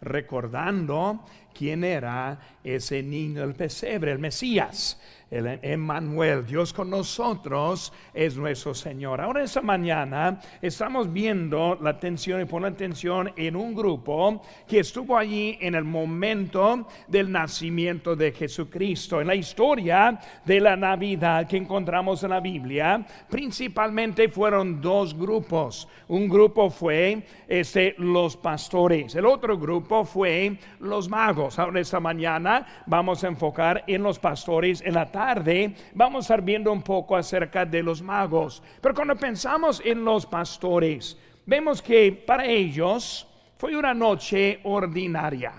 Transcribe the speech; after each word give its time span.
recordando 0.00 1.24
quién 1.54 1.84
era 1.84 2.38
ese 2.62 3.02
niño 3.02 3.40
del 3.40 3.54
pesebre, 3.54 4.12
el 4.12 4.18
Mesías 4.18 5.00
el 5.28 5.58
Emmanuel, 5.62 6.46
Dios 6.46 6.72
con 6.72 6.88
nosotros 6.88 7.92
es 8.14 8.36
nuestro 8.36 8.74
Señor. 8.74 9.20
Ahora 9.20 9.42
esta 9.42 9.60
mañana 9.60 10.40
estamos 10.62 11.12
viendo 11.12 11.76
la 11.82 11.90
atención 11.90 12.40
y 12.40 12.44
poner 12.44 12.72
atención 12.72 13.32
en 13.36 13.56
un 13.56 13.74
grupo 13.74 14.40
que 14.68 14.80
estuvo 14.80 15.16
allí 15.16 15.58
en 15.60 15.74
el 15.74 15.82
momento 15.82 16.86
del 17.08 17.32
nacimiento 17.32 18.14
de 18.14 18.30
Jesucristo. 18.30 19.20
En 19.20 19.26
la 19.26 19.34
historia 19.34 20.20
de 20.44 20.60
la 20.60 20.76
Navidad 20.76 21.48
que 21.48 21.56
encontramos 21.56 22.22
en 22.22 22.30
la 22.30 22.40
Biblia, 22.40 23.04
principalmente 23.28 24.28
fueron 24.28 24.80
dos 24.80 25.16
grupos. 25.16 25.88
Un 26.06 26.28
grupo 26.28 26.70
fue 26.70 27.24
este, 27.48 27.96
los 27.98 28.36
pastores, 28.36 29.16
el 29.16 29.26
otro 29.26 29.58
grupo 29.58 30.04
fue 30.04 30.56
los 30.78 31.08
magos. 31.08 31.58
Ahora 31.58 31.80
esta 31.80 31.98
mañana 31.98 32.84
vamos 32.86 33.24
a 33.24 33.28
enfocar 33.28 33.82
en 33.88 34.04
los 34.04 34.20
pastores 34.20 34.82
en 34.82 34.94
la 34.94 35.10
tarde 35.16 35.74
vamos 35.94 36.18
a 36.18 36.24
estar 36.26 36.42
viendo 36.42 36.70
un 36.70 36.82
poco 36.82 37.16
acerca 37.16 37.64
de 37.64 37.82
los 37.82 38.02
magos. 38.02 38.62
Pero 38.82 38.94
cuando 38.94 39.16
pensamos 39.16 39.80
en 39.82 40.04
los 40.04 40.26
pastores, 40.26 41.16
vemos 41.46 41.80
que 41.80 42.12
para 42.12 42.44
ellos 42.44 43.26
fue 43.56 43.74
una 43.74 43.94
noche 43.94 44.60
ordinaria. 44.64 45.54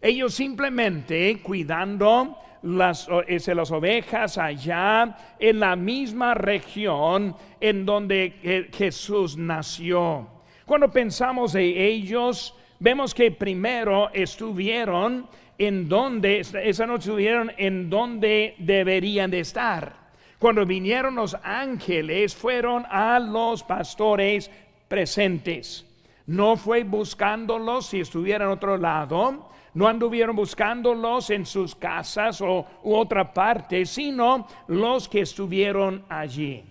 Ellos 0.00 0.32
simplemente 0.32 1.38
cuidando 1.42 2.38
las, 2.62 3.06
las 3.08 3.70
ovejas 3.70 4.38
allá 4.38 5.14
en 5.38 5.60
la 5.60 5.76
misma 5.76 6.32
región 6.32 7.36
en 7.60 7.84
donde 7.84 8.70
Jesús 8.72 9.36
nació. 9.36 10.28
Cuando 10.64 10.90
pensamos 10.90 11.52
de 11.52 11.86
ellos, 11.86 12.54
vemos 12.78 13.14
que 13.14 13.30
primero 13.30 14.08
estuvieron 14.14 15.28
en 15.58 15.88
donde, 15.88 16.40
esa 16.40 16.86
noche 16.86 17.10
estuvieron 17.10 17.52
en 17.56 17.88
donde 17.88 18.54
deberían 18.58 19.30
de 19.30 19.40
estar. 19.40 20.04
Cuando 20.38 20.66
vinieron 20.66 21.14
los 21.14 21.36
ángeles, 21.42 22.34
fueron 22.34 22.84
a 22.90 23.18
los 23.18 23.62
pastores 23.62 24.50
presentes. 24.88 25.86
No 26.26 26.56
fue 26.56 26.84
buscándolos 26.84 27.86
si 27.86 28.00
estuvieran 28.00 28.48
en 28.48 28.54
otro 28.54 28.76
lado, 28.76 29.50
no 29.74 29.88
anduvieron 29.88 30.36
buscándolos 30.36 31.30
en 31.30 31.44
sus 31.44 31.74
casas 31.74 32.40
o 32.40 32.66
u 32.82 32.94
otra 32.94 33.32
parte, 33.32 33.84
sino 33.84 34.46
los 34.68 35.08
que 35.08 35.20
estuvieron 35.20 36.04
allí. 36.08 36.64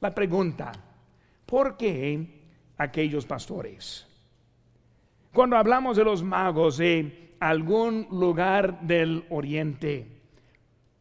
La 0.00 0.14
pregunta, 0.14 0.72
¿por 1.44 1.76
qué 1.76 2.26
aquellos 2.78 3.26
pastores? 3.26 4.06
Cuando 5.32 5.56
hablamos 5.56 5.96
de 5.96 6.04
los 6.04 6.22
magos, 6.22 6.76
de 6.78 7.31
algún 7.48 8.06
lugar 8.10 8.80
del 8.82 9.24
oriente. 9.30 10.06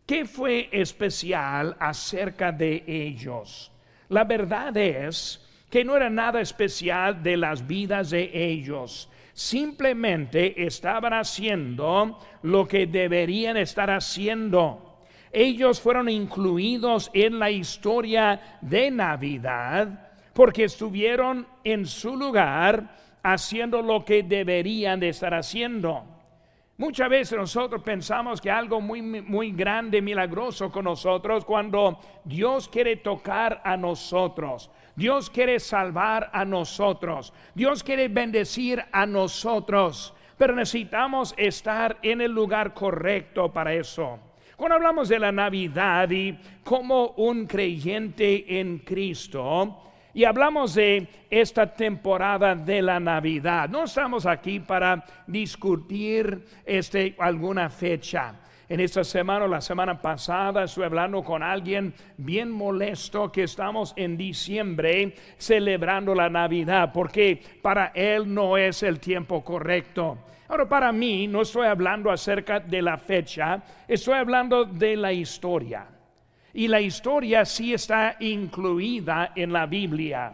¿Qué 0.08 0.26
fue 0.26 0.70
especial 0.72 1.78
acerca 1.80 2.52
de 2.52 2.84
ellos? 2.88 3.72
La 4.10 4.24
verdad 4.24 4.76
es 4.76 5.48
que 5.70 5.86
no 5.86 5.96
era 5.96 6.10
nada 6.10 6.42
especial 6.42 7.22
de 7.22 7.38
las 7.38 7.66
vidas 7.68 8.10
de 8.10 8.32
ellos. 8.34 9.08
Simplemente 9.34 10.66
estaban 10.66 11.14
haciendo 11.14 12.18
lo 12.42 12.68
que 12.68 12.88
deberían 12.88 13.56
estar 13.56 13.92
haciendo. 13.92 15.00
Ellos 15.32 15.80
fueron 15.80 16.10
incluidos 16.10 17.12
en 17.14 17.38
la 17.38 17.52
historia 17.52 18.58
de 18.62 18.90
Navidad 18.90 20.10
porque 20.34 20.64
estuvieron 20.64 21.48
en 21.64 21.86
su 21.86 22.18
lugar 22.18 22.98
haciendo 23.22 23.84
lo 23.84 24.04
que 24.04 24.24
deberían 24.24 25.00
de 25.00 25.10
estar 25.10 25.36
haciendo. 25.36 26.21
Muchas 26.82 27.10
veces 27.12 27.38
nosotros 27.38 27.84
pensamos 27.84 28.42
que 28.42 28.50
algo 28.50 28.82
muy, 28.82 29.04
muy 29.04 29.52
grande, 29.52 30.02
milagroso 30.02 30.72
con 30.72 30.86
nosotros, 30.86 31.46
cuando 31.46 32.00
Dios 32.24 32.68
quiere 32.68 32.96
tocar 32.96 33.62
a 33.64 33.78
nosotros, 33.78 34.72
Dios 34.96 35.30
quiere 35.30 35.60
salvar 35.60 36.32
a 36.34 36.44
nosotros, 36.44 37.34
Dios 37.54 37.84
quiere 37.84 38.08
bendecir 38.08 38.84
a 38.92 39.06
nosotros, 39.06 40.16
pero 40.40 40.56
necesitamos 40.56 41.36
estar 41.38 42.00
en 42.02 42.20
el 42.20 42.32
lugar 42.32 42.74
correcto 42.74 43.54
para 43.54 43.76
eso. 43.76 44.18
Cuando 44.58 44.74
hablamos 44.74 45.08
de 45.08 45.20
la 45.20 45.32
Navidad 45.32 46.10
y 46.10 46.36
como 46.64 47.10
un 47.10 47.46
creyente 47.46 48.60
en 48.60 48.80
Cristo, 48.80 49.91
y 50.14 50.24
hablamos 50.26 50.76
de 50.76 51.08
esta 51.30 51.74
temporada 51.74 52.56
de 52.56 52.82
la 52.82 53.00
Navidad. 53.00 53.70
No 53.70 53.84
estamos 53.84 54.26
aquí 54.26 54.60
para 54.60 55.04
discutir 55.28 56.46
este, 56.66 57.16
alguna 57.18 57.70
fecha. 57.70 58.36
En 58.68 58.80
esta 58.80 59.04
semana 59.04 59.46
o 59.46 59.48
la 59.50 59.60
semana 59.60 60.02
pasada 60.02 60.64
estuve 60.64 60.86
hablando 60.86 61.22
con 61.24 61.44
alguien 61.44 61.94
bien 62.16 62.50
molesto 62.50 63.30
que 63.30 63.44
estamos 63.44 63.94
en 63.98 64.16
diciembre 64.16 65.14
celebrando 65.38 66.16
la 66.16 66.30
Navidad 66.30 66.92
porque 66.94 67.42
para 67.62 67.88
él 67.88 68.34
no 68.34 68.56
es 68.56 68.82
el 68.84 69.02
tiempo 69.02 69.44
correcto. 69.44 70.20
Ahora 70.48 70.70
para 70.70 70.94
mí 70.94 71.28
no 71.28 71.42
estoy 71.42 71.68
hablando 71.68 72.10
acerca 72.10 72.62
de 72.62 72.82
la 72.82 72.98
fecha, 72.98 73.62
estoy 73.90 74.14
hablando 74.14 74.64
de 74.64 74.96
la 74.96 75.12
historia. 75.12 75.86
Y 76.54 76.68
la 76.68 76.82
historia 76.82 77.46
sí 77.46 77.74
está 77.74 78.18
incluida 78.20 79.32
en 79.36 79.54
la 79.54 79.66
Biblia. 79.66 80.34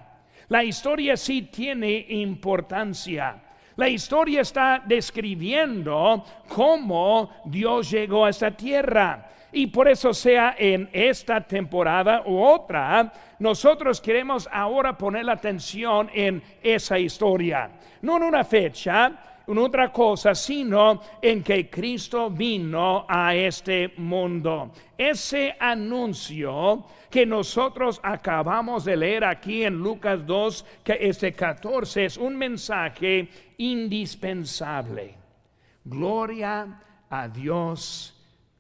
La 0.50 0.64
historia 0.64 1.18
sí 1.18 1.44
tiene 1.44 2.06
importancia. 2.10 3.44
La 3.76 3.88
historia 3.88 4.42
está 4.42 4.82
describiendo 4.86 6.24
cómo 6.48 7.30
Dios 7.46 7.92
llegó 7.92 8.26
a 8.26 8.30
esta 8.30 8.50
tierra. 8.52 9.30
Y 9.52 9.68
por 9.68 9.88
eso 9.88 10.14
sea 10.14 10.56
en 10.58 10.90
esta 10.92 11.42
temporada 11.42 12.24
u 12.26 12.42
otra, 12.42 13.12
nosotros 13.40 14.02
queremos 14.02 14.50
ahora 14.52 14.98
poner 14.98 15.26
la 15.26 15.34
atención 15.34 16.10
en 16.14 16.42
esa 16.62 16.98
historia. 16.98 17.70
No 18.02 18.18
en 18.18 18.24
una 18.24 18.44
fecha, 18.44 19.37
en 19.48 19.58
otra 19.58 19.92
cosa, 19.92 20.36
sino 20.36 21.02
en 21.22 21.42
que 21.42 21.70
Cristo 21.70 22.30
vino 22.30 23.06
a 23.08 23.34
este 23.34 23.94
mundo. 23.98 24.72
Ese 24.98 25.56
anuncio 25.60 26.86
que 27.10 27.26
nosotros 27.26 28.00
acabamos 28.04 28.84
de 28.84 28.98
leer 28.98 29.24
aquí 29.24 29.64
en 29.64 29.76
Lucas 29.76 30.26
2, 30.26 30.66
que 30.84 30.98
este 31.00 31.34
14 31.34 32.06
es 32.06 32.18
un 32.18 32.36
mensaje 32.36 33.30
indispensable. 33.58 35.16
Gloria 35.86 36.82
a 37.10 37.28
Dios 37.30 38.14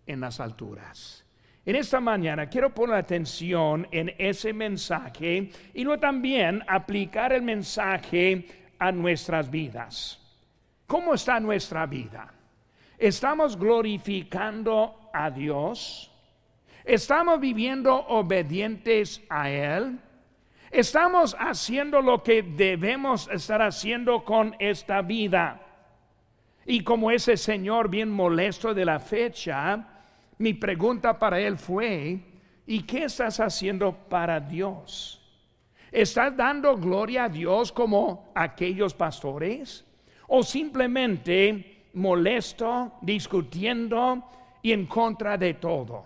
en 0.05 0.21
las 0.21 0.39
alturas. 0.39 1.25
En 1.65 1.75
esta 1.75 1.99
mañana 1.99 2.47
quiero 2.47 2.73
poner 2.73 2.95
atención 2.95 3.85
en 3.91 4.15
ese 4.17 4.53
mensaje 4.53 5.49
y 5.73 5.83
luego 5.83 5.99
también 5.99 6.63
aplicar 6.65 7.33
el 7.33 7.41
mensaje 7.41 8.45
a 8.79 8.93
nuestras 8.93 9.51
vidas. 9.51 10.26
¿Cómo 10.87 11.13
está 11.13 11.39
nuestra 11.39 11.85
vida? 11.85 12.33
¿Estamos 12.97 13.57
glorificando 13.57 15.09
a 15.13 15.29
Dios? 15.29 16.09
¿Estamos 16.85 17.39
viviendo 17.39 17.93
obedientes 17.93 19.21
a 19.29 19.49
Él? 19.49 19.99
¿Estamos 20.71 21.35
haciendo 21.39 22.01
lo 22.01 22.23
que 22.23 22.41
debemos 22.41 23.29
estar 23.29 23.61
haciendo 23.61 24.23
con 24.23 24.55
esta 24.59 25.01
vida? 25.01 25.61
Y 26.65 26.83
como 26.83 27.11
ese 27.11 27.37
señor 27.37 27.89
bien 27.89 28.09
molesto 28.09 28.73
de 28.73 28.85
la 28.85 28.99
fecha, 28.99 29.87
mi 30.37 30.53
pregunta 30.53 31.17
para 31.17 31.39
él 31.39 31.57
fue, 31.57 32.19
¿y 32.65 32.83
qué 32.83 33.05
estás 33.05 33.39
haciendo 33.39 33.93
para 33.93 34.39
Dios? 34.39 35.21
¿Estás 35.91 36.35
dando 36.35 36.75
gloria 36.75 37.25
a 37.25 37.29
Dios 37.29 37.71
como 37.71 38.31
aquellos 38.35 38.93
pastores? 38.93 39.86
O 40.27 40.43
simplemente 40.43 41.89
molesto, 41.93 42.93
discutiendo 43.01 44.23
y 44.61 44.71
en 44.71 44.85
contra 44.85 45.37
de 45.37 45.55
todo. 45.55 46.05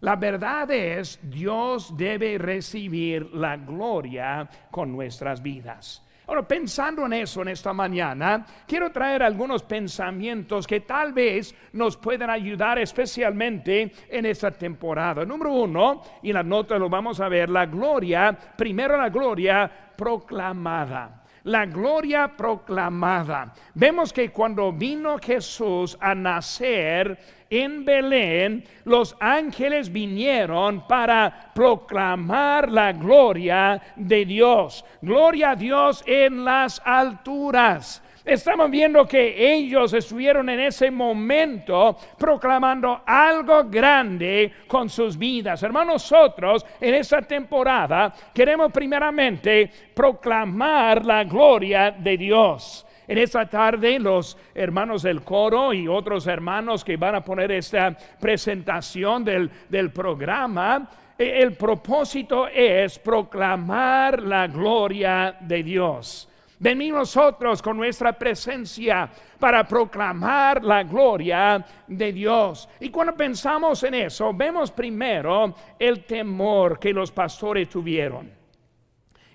La 0.00 0.16
verdad 0.16 0.70
es, 0.70 1.18
Dios 1.22 1.96
debe 1.96 2.38
recibir 2.38 3.34
la 3.34 3.56
gloria 3.56 4.48
con 4.70 4.92
nuestras 4.92 5.42
vidas. 5.42 6.06
Ahora, 6.26 6.46
pensando 6.46 7.04
en 7.06 7.12
eso 7.12 7.42
en 7.42 7.48
esta 7.48 7.72
mañana, 7.72 8.46
quiero 8.66 8.90
traer 8.92 9.22
algunos 9.22 9.64
pensamientos 9.64 10.66
que 10.66 10.80
tal 10.80 11.12
vez 11.12 11.54
nos 11.72 11.96
puedan 11.96 12.30
ayudar 12.30 12.78
especialmente 12.78 13.92
en 14.08 14.26
esta 14.26 14.52
temporada. 14.52 15.24
Número 15.24 15.52
uno, 15.52 16.02
y 16.22 16.28
en 16.30 16.34
la 16.34 16.44
nota 16.44 16.78
lo 16.78 16.88
vamos 16.88 17.20
a 17.20 17.28
ver, 17.28 17.50
la 17.50 17.66
gloria, 17.66 18.38
primero 18.56 18.96
la 18.96 19.08
gloria 19.10 19.70
proclamada 19.96 21.19
la 21.44 21.66
gloria 21.66 22.36
proclamada. 22.36 23.52
Vemos 23.74 24.12
que 24.12 24.30
cuando 24.30 24.72
vino 24.72 25.18
Jesús 25.18 25.96
a 26.00 26.14
nacer 26.14 27.18
en 27.48 27.84
Belén, 27.84 28.64
los 28.84 29.16
ángeles 29.20 29.90
vinieron 29.90 30.86
para 30.86 31.50
proclamar 31.54 32.70
la 32.70 32.92
gloria 32.92 33.80
de 33.96 34.24
Dios. 34.24 34.84
Gloria 35.02 35.50
a 35.50 35.56
Dios 35.56 36.04
en 36.06 36.44
las 36.44 36.80
alturas 36.84 38.02
Estamos 38.30 38.70
viendo 38.70 39.08
que 39.08 39.52
ellos 39.52 39.92
estuvieron 39.92 40.48
en 40.50 40.60
ese 40.60 40.88
momento 40.88 41.96
proclamando 42.16 43.02
algo 43.04 43.64
grande 43.64 44.52
con 44.68 44.88
sus 44.88 45.18
vidas. 45.18 45.60
Hermanos, 45.64 45.94
nosotros 45.94 46.64
en 46.80 46.94
esta 46.94 47.22
temporada 47.22 48.14
queremos 48.32 48.70
primeramente 48.70 49.68
proclamar 49.92 51.04
la 51.04 51.24
gloria 51.24 51.90
de 51.90 52.16
Dios. 52.16 52.86
En 53.08 53.18
esta 53.18 53.46
tarde 53.46 53.98
los 53.98 54.38
hermanos 54.54 55.02
del 55.02 55.22
coro 55.22 55.72
y 55.72 55.88
otros 55.88 56.28
hermanos 56.28 56.84
que 56.84 56.96
van 56.96 57.16
a 57.16 57.24
poner 57.24 57.50
esta 57.50 57.96
presentación 58.20 59.24
del, 59.24 59.50
del 59.68 59.90
programa, 59.90 60.88
eh, 61.18 61.40
el 61.42 61.54
propósito 61.54 62.46
es 62.46 62.96
proclamar 63.00 64.22
la 64.22 64.46
gloria 64.46 65.36
de 65.40 65.64
Dios. 65.64 66.29
Venimos 66.60 67.16
nosotros 67.16 67.62
con 67.62 67.78
nuestra 67.78 68.12
presencia 68.12 69.10
para 69.38 69.66
proclamar 69.66 70.62
la 70.62 70.82
gloria 70.82 71.64
de 71.86 72.12
Dios. 72.12 72.68
Y 72.78 72.90
cuando 72.90 73.16
pensamos 73.16 73.82
en 73.82 73.94
eso, 73.94 74.34
vemos 74.34 74.70
primero 74.70 75.54
el 75.78 76.04
temor 76.04 76.78
que 76.78 76.92
los 76.92 77.10
pastores 77.12 77.66
tuvieron. 77.66 78.30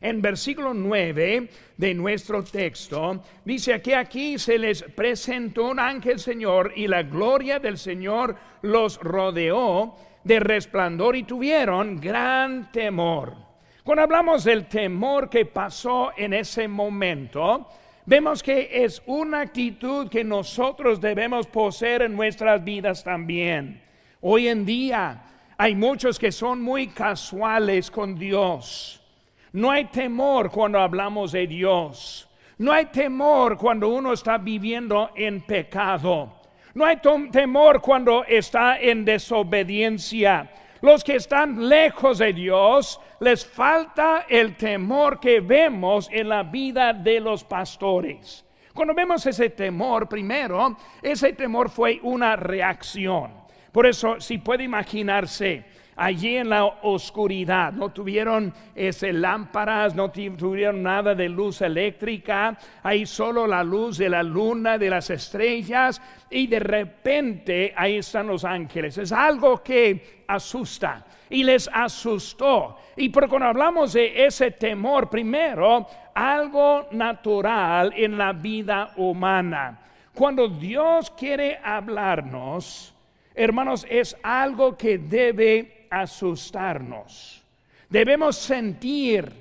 En 0.02 0.22
versículo 0.22 0.72
9 0.72 1.50
de 1.76 1.94
nuestro 1.96 2.44
texto 2.44 3.24
dice 3.44 3.82
que 3.82 3.96
aquí 3.96 4.38
se 4.38 4.60
les 4.60 4.84
presentó 4.84 5.64
un 5.64 5.80
ángel 5.80 6.20
Señor 6.20 6.74
y 6.76 6.88
la 6.88 7.02
gloria 7.02 7.58
del 7.58 7.80
Señor 7.80 8.36
los 8.62 9.00
rodeó 9.00 9.96
de 10.24 10.40
resplandor 10.40 11.16
y 11.16 11.24
tuvieron 11.24 12.00
gran 12.00 12.72
temor. 12.72 13.45
Cuando 13.86 14.02
hablamos 14.02 14.44
del 14.44 14.66
temor 14.66 15.30
que 15.30 15.46
pasó 15.46 16.12
en 16.18 16.34
ese 16.34 16.68
momento, 16.68 17.70
vemos 18.08 18.42
que 18.42 18.68
es 18.84 19.00
una 19.06 19.42
actitud 19.42 20.10
que 20.10 20.24
nosotros 20.24 21.00
debemos 21.00 21.46
poseer 21.46 22.02
en 22.02 22.16
nuestras 22.16 22.64
vidas 22.64 23.04
también. 23.04 23.80
Hoy 24.22 24.48
en 24.48 24.66
día 24.66 25.22
hay 25.56 25.76
muchos 25.76 26.18
que 26.18 26.32
son 26.32 26.64
muy 26.64 26.88
casuales 26.88 27.92
con 27.92 28.18
Dios. 28.18 29.04
No 29.52 29.70
hay 29.70 29.86
temor 29.86 30.50
cuando 30.50 30.80
hablamos 30.80 31.32
de 31.32 31.46
Dios. 31.46 32.28
No 32.58 32.72
hay 32.72 32.86
temor 32.86 33.56
cuando 33.56 33.90
uno 33.90 34.14
está 34.14 34.40
viviendo 34.40 35.12
en 35.16 35.42
pecado. 35.42 36.34
No 36.74 36.86
hay 36.86 36.98
temor 37.32 37.82
cuando 37.82 38.26
está 38.26 38.80
en 38.80 39.06
desobediencia. 39.06 40.50
Los 40.82 41.04
que 41.04 41.16
están 41.16 41.68
lejos 41.68 42.18
de 42.18 42.34
Dios 42.34 43.00
les 43.20 43.46
falta 43.46 44.26
el 44.28 44.56
temor 44.56 45.20
que 45.20 45.40
vemos 45.40 46.10
en 46.12 46.30
la 46.30 46.44
vida 46.44 46.94
de 46.94 47.20
los 47.20 47.44
pastores. 47.44 48.46
Cuando 48.74 48.94
vemos 48.94 49.26
ese 49.26 49.50
temor, 49.52 50.10
primero, 50.10 50.76
ese 51.02 51.32
temor 51.34 51.70
fue 51.70 52.00
una 52.04 52.36
reacción. 52.36 53.32
Por 53.72 53.88
eso, 53.88 54.20
si 54.20 54.38
puede 54.38 54.64
imaginarse, 54.64 55.64
allí 55.96 56.38
en 56.38 56.50
la 56.50 56.66
oscuridad. 56.66 57.74
No 57.74 57.90
tuvieron 57.90 58.54
ese, 58.74 59.14
lámparas, 59.14 59.96
no 59.96 60.12
tuvieron 60.12 60.84
nada 60.84 61.16
de 61.16 61.30
luz 61.30 61.62
eléctrica, 61.62 62.58
ahí 62.84 63.06
solo 63.06 63.48
la 63.48 63.64
luz 63.64 63.98
de 63.98 64.10
la 64.10 64.24
luna, 64.24 64.78
de 64.78 64.90
las 64.90 65.10
estrellas, 65.10 66.02
y 66.30 66.48
de 66.48 66.60
repente 66.60 67.74
ahí 67.76 67.98
están 67.98 68.28
los 68.28 68.44
ángeles. 68.44 68.98
Es 68.98 69.12
algo 69.12 69.62
que 69.64 70.24
asusta 70.28 71.06
y 71.30 71.44
les 71.44 71.70
asustó. 71.72 72.78
Y 72.96 73.10
por 73.10 73.28
cuando 73.28 73.48
hablamos 73.48 73.94
de 73.94 74.26
ese 74.26 74.52
temor, 74.52 75.10
primero, 75.10 75.88
algo 76.14 76.88
natural 76.92 77.94
en 77.96 78.18
la 78.18 78.34
vida 78.34 78.92
humana. 78.98 79.82
Cuando 80.14 80.48
Dios 80.48 81.12
quiere 81.12 81.60
hablarnos, 81.62 82.96
hermanos, 83.34 83.86
es 83.90 84.16
algo 84.24 84.78
que 84.78 84.98
debe 84.98 85.75
asustarnos. 86.02 87.44
Debemos 87.90 88.36
sentir 88.36 89.32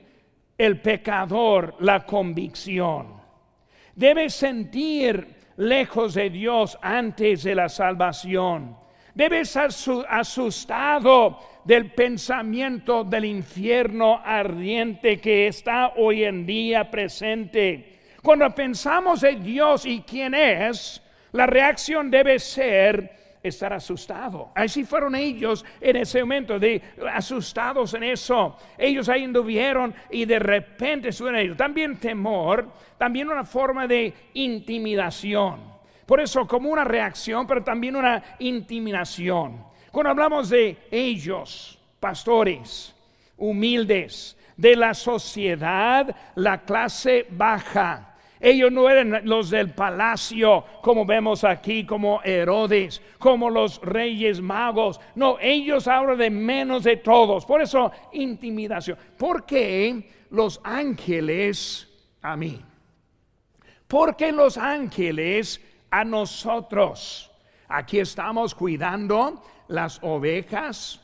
el 0.56 0.80
pecador 0.80 1.76
la 1.80 2.04
convicción. 2.04 3.20
Debe 3.94 4.30
sentir 4.30 5.26
lejos 5.56 6.14
de 6.14 6.30
Dios 6.30 6.78
antes 6.82 7.42
de 7.42 7.54
la 7.54 7.68
salvación. 7.68 8.76
Debe 9.14 9.44
ser 9.44 9.70
asustado 10.08 11.38
del 11.64 11.92
pensamiento 11.92 13.04
del 13.04 13.24
infierno 13.24 14.20
ardiente 14.24 15.20
que 15.20 15.46
está 15.46 15.92
hoy 15.96 16.24
en 16.24 16.44
día 16.44 16.90
presente. 16.90 18.00
Cuando 18.22 18.52
pensamos 18.54 19.22
en 19.22 19.42
Dios 19.42 19.86
y 19.86 20.00
quién 20.00 20.34
es, 20.34 21.00
la 21.32 21.46
reacción 21.46 22.10
debe 22.10 22.38
ser 22.38 23.23
estar 23.44 23.72
asustado. 23.72 24.50
Así 24.54 24.84
fueron 24.84 25.14
ellos 25.14 25.64
en 25.80 25.96
ese 25.96 26.20
momento, 26.20 26.58
de 26.58 26.82
asustados 27.12 27.92
en 27.94 28.04
eso. 28.04 28.56
Ellos 28.78 29.08
ahí 29.08 29.24
anduvieron 29.24 29.94
y 30.10 30.24
de 30.24 30.38
repente 30.38 31.12
suena 31.12 31.40
ellos. 31.40 31.56
También 31.56 31.98
temor, 31.98 32.66
también 32.98 33.28
una 33.28 33.44
forma 33.44 33.86
de 33.86 34.12
intimidación. 34.32 35.60
Por 36.06 36.20
eso 36.20 36.46
como 36.46 36.70
una 36.70 36.84
reacción, 36.84 37.46
pero 37.46 37.62
también 37.62 37.96
una 37.96 38.22
intimidación. 38.38 39.64
Cuando 39.90 40.10
hablamos 40.10 40.48
de 40.48 40.78
ellos, 40.90 41.78
pastores, 42.00 42.94
humildes, 43.36 44.36
de 44.56 44.76
la 44.76 44.94
sociedad, 44.94 46.14
la 46.36 46.62
clase 46.62 47.26
baja, 47.30 48.13
ellos 48.44 48.70
no 48.70 48.90
eran 48.90 49.22
los 49.24 49.48
del 49.48 49.70
palacio, 49.70 50.66
como 50.82 51.06
vemos 51.06 51.44
aquí, 51.44 51.86
como 51.86 52.20
Herodes, 52.22 53.00
como 53.18 53.48
los 53.48 53.80
reyes 53.80 54.38
magos. 54.42 55.00
No, 55.14 55.38
ellos 55.40 55.88
hablan 55.88 56.18
de 56.18 56.28
menos 56.28 56.84
de 56.84 56.98
todos. 56.98 57.46
Por 57.46 57.62
eso, 57.62 57.90
intimidación. 58.12 58.98
¿Por 59.16 59.46
qué 59.46 60.26
los 60.28 60.60
ángeles 60.62 61.88
a 62.20 62.36
mí? 62.36 62.60
¿Por 63.88 64.14
qué 64.14 64.30
los 64.30 64.58
ángeles 64.58 65.58
a 65.90 66.04
nosotros? 66.04 67.30
Aquí 67.66 67.98
estamos 67.98 68.54
cuidando 68.54 69.42
las 69.68 69.98
ovejas, 70.02 71.00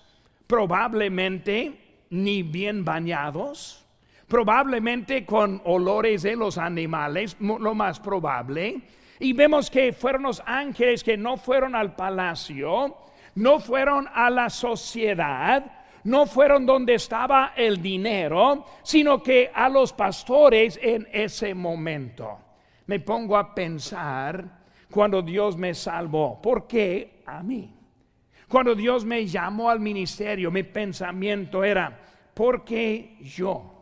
probablemente 0.47 2.05
ni 2.11 2.43
bien 2.43 2.85
bañados 2.85 3.81
probablemente 4.31 5.27
con 5.27 5.61
olores 5.65 6.23
de 6.23 6.37
los 6.37 6.56
animales, 6.56 7.37
lo 7.41 7.75
más 7.75 7.99
probable. 7.99 8.81
Y 9.19 9.32
vemos 9.32 9.69
que 9.69 9.93
fueron 9.93 10.23
los 10.23 10.41
ángeles 10.47 11.03
que 11.03 11.17
no 11.17 11.37
fueron 11.37 11.75
al 11.75 11.96
palacio, 11.96 12.96
no 13.34 13.58
fueron 13.58 14.08
a 14.15 14.31
la 14.31 14.49
sociedad, 14.49 15.65
no 16.05 16.27
fueron 16.27 16.65
donde 16.65 16.94
estaba 16.94 17.55
el 17.56 17.82
dinero, 17.82 18.65
sino 18.84 19.20
que 19.20 19.51
a 19.53 19.69
los 19.69 19.93
pastores 19.93 20.79
en 20.81 21.08
ese 21.13 21.53
momento. 21.53 22.39
Me 22.87 23.01
pongo 23.01 23.37
a 23.37 23.53
pensar 23.53 24.60
cuando 24.91 25.22
Dios 25.22 25.56
me 25.56 25.75
salvó, 25.75 26.41
¿por 26.41 26.69
qué 26.69 27.22
a 27.27 27.43
mí? 27.43 27.75
Cuando 28.49 28.77
Dios 28.77 29.05
me 29.05 29.27
llamó 29.27 29.70
al 29.70 29.81
ministerio, 29.81 30.53
mi 30.53 30.63
pensamiento 30.63 31.65
era, 31.65 31.99
¿por 32.32 32.65
qué 32.65 33.17
yo? 33.22 33.80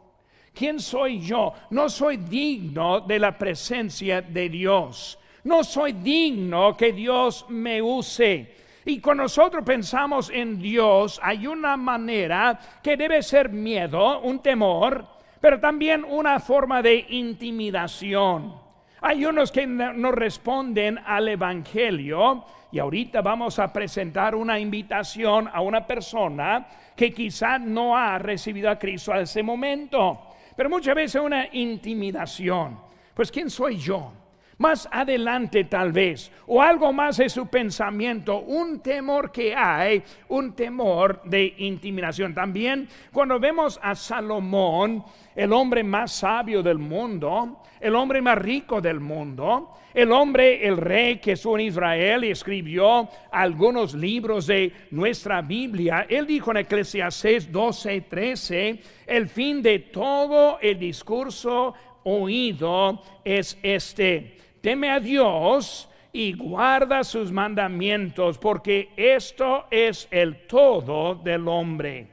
¿Quién 0.59 0.81
soy 0.81 1.21
yo? 1.21 1.53
No 1.71 1.89
soy 1.89 2.17
digno 2.17 3.03
de 3.03 3.21
la 3.21 3.39
presencia 3.39 4.23
de 4.23 4.49
Dios. 4.49 5.17
No 5.45 5.63
soy 5.63 5.93
digno 5.93 6.77
que 6.77 6.93
Dios 6.93 7.47
me 7.49 7.81
use. 7.81 8.57
Y 8.85 9.01
cuando 9.01 9.23
nosotros 9.23 9.63
pensamos 9.65 10.31
en 10.35 10.59
Dios, 10.59 11.21
hay 11.23 11.47
una 11.47 11.77
manera 11.77 12.59
que 12.83 12.97
debe 12.97 13.23
ser 13.23 13.51
miedo, 13.51 14.19
un 14.23 14.41
temor, 14.41 15.07
pero 15.41 15.61
también 15.61 16.05
una 16.05 16.41
forma 16.41 16.83
de 16.83 17.07
intimidación. 17.11 18.53
Hay 19.03 19.25
unos 19.27 19.53
que 19.53 19.65
no 19.65 20.11
responden 20.11 20.99
al 21.07 21.29
Evangelio 21.29 22.45
y 22.73 22.81
ahorita 22.81 23.23
vamos 23.23 23.61
a 23.61 23.73
presentar 23.73 24.35
una 24.35 24.59
invitación 24.59 25.49
a 25.53 25.61
una 25.61 25.87
persona 25.87 26.67
que 26.97 27.13
quizá 27.13 27.61
no 27.61 27.97
ha 27.97 28.19
recibido 28.19 28.69
a 28.69 28.77
Cristo 28.77 29.13
a 29.13 29.21
ese 29.21 29.45
momento 29.45 30.25
pero 30.59 30.69
muchas 30.69 30.97
veces 30.97 31.23
una 31.23 31.49
intimidación. 31.53 32.81
Pues 33.15 33.31
¿quién 33.31 33.49
soy 33.49 33.77
yo? 33.77 34.13
Más 34.59 34.89
adelante 34.91 35.65
tal 35.65 35.93
vez, 35.93 36.33
o 36.49 36.61
algo 36.61 36.93
más 36.93 37.19
de 37.19 37.29
su 37.29 37.47
pensamiento, 37.47 38.41
un 38.41 38.81
temor 38.81 39.31
que 39.31 39.55
hay, 39.55 40.03
un 40.29 40.53
temor 40.53 41.23
de 41.23 41.55
intimidación. 41.59 42.35
También 42.35 42.89
cuando 43.13 43.39
vemos 43.39 43.79
a 43.81 43.95
Salomón, 43.95 45.05
el 45.37 45.53
hombre 45.53 45.85
más 45.85 46.11
sabio 46.11 46.61
del 46.61 46.79
mundo, 46.79 47.63
el 47.79 47.95
hombre 47.95 48.21
más 48.21 48.37
rico 48.37 48.81
del 48.81 48.99
mundo, 48.99 49.75
el 49.95 50.11
hombre, 50.11 50.67
el 50.67 50.77
rey 50.77 51.19
que 51.19 51.33
estuvo 51.33 51.57
en 51.57 51.67
Israel 51.67 52.25
y 52.25 52.31
escribió 52.31 53.09
algunos 53.31 53.95
libros 53.95 54.49
de 54.49 54.73
nuestra 54.91 55.41
Biblia, 55.41 56.05
él 56.09 56.27
dijo 56.27 56.51
en 56.51 56.59
Eclesiastes 56.59 57.53
12, 57.53 58.01
13, 58.01 58.81
el 59.07 59.29
fin 59.29 59.63
de 59.63 59.79
todo 59.79 60.59
el 60.61 60.81
discurso 60.81 61.75
oído 62.03 63.03
es 63.25 63.57
este 63.63 64.37
teme 64.69 64.91
a 64.91 65.01
Dios 65.01 65.89
y 66.13 66.35
guarda 66.35 67.03
sus 67.03 67.33
mandamientos, 67.33 68.37
porque 68.37 68.91
esto 68.99 69.65
es 69.71 70.07
el 70.11 70.47
todo 70.47 71.15
del 71.15 71.49
hombre. 71.49 72.07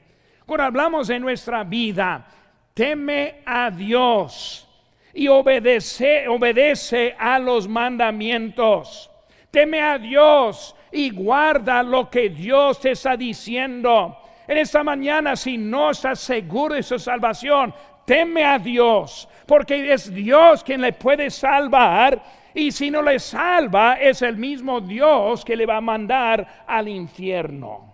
Cuando 0.46 0.64
hablamos 0.64 1.10
de 1.10 1.20
nuestra 1.20 1.66
vida, 1.66 2.26
teme 2.74 3.42
a 3.46 3.70
Dios 3.70 4.66
y 5.14 5.28
obedece, 5.28 6.30
obedece 6.30 7.14
a 7.20 7.40
los 7.40 7.68
mandamientos. 7.68 9.12
Teme 9.52 9.82
a 9.82 9.98
Dios 9.98 10.78
y 10.94 11.10
guarda 11.10 11.84
lo 11.84 12.10
que 12.10 12.30
Dios 12.30 12.80
te 12.80 12.92
está 12.92 13.18
diciendo. 13.18 14.18
En 14.48 14.60
esta 14.60 14.82
mañana, 14.82 15.36
si 15.36 15.58
no 15.58 15.92
estás 15.92 16.22
seguro 16.22 16.76
de 16.76 16.84
su 16.84 16.98
salvación, 17.00 17.74
teme 18.06 18.46
a 18.46 18.58
Dios, 18.58 19.28
porque 19.46 19.92
es 19.92 20.14
Dios 20.14 20.64
quien 20.64 20.80
le 20.80 20.94
puede 20.94 21.30
salvar. 21.30 22.45
Y 22.56 22.72
si 22.72 22.90
no 22.90 23.02
le 23.02 23.20
salva, 23.20 23.96
es 23.96 24.22
el 24.22 24.38
mismo 24.38 24.80
Dios 24.80 25.44
que 25.44 25.58
le 25.58 25.66
va 25.66 25.78
a 25.78 25.82
mandar 25.82 26.64
al 26.66 26.88
infierno. 26.88 27.94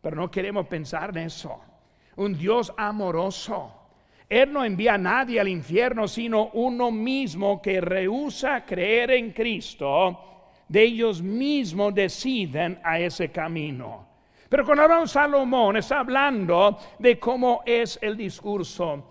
Pero 0.00 0.16
no 0.16 0.30
queremos 0.30 0.66
pensar 0.66 1.10
en 1.10 1.26
eso. 1.26 1.60
Un 2.16 2.36
Dios 2.36 2.72
amoroso. 2.78 3.70
Él 4.26 4.50
no 4.50 4.64
envía 4.64 4.94
a 4.94 4.98
nadie 4.98 5.38
al 5.38 5.48
infierno, 5.48 6.08
sino 6.08 6.48
uno 6.54 6.90
mismo 6.90 7.60
que 7.60 7.82
rehúsa 7.82 8.64
creer 8.64 9.10
en 9.10 9.32
Cristo. 9.32 10.18
De 10.66 10.82
ellos 10.84 11.20
mismos 11.20 11.94
deciden 11.94 12.80
a 12.82 12.98
ese 12.98 13.30
camino. 13.30 14.06
Pero 14.48 14.64
con 14.64 14.80
hablamos 14.80 15.10
Salomón 15.10 15.76
está 15.76 16.00
hablando 16.00 16.78
de 16.98 17.18
cómo 17.18 17.62
es 17.66 17.98
el 18.00 18.16
discurso. 18.16 19.04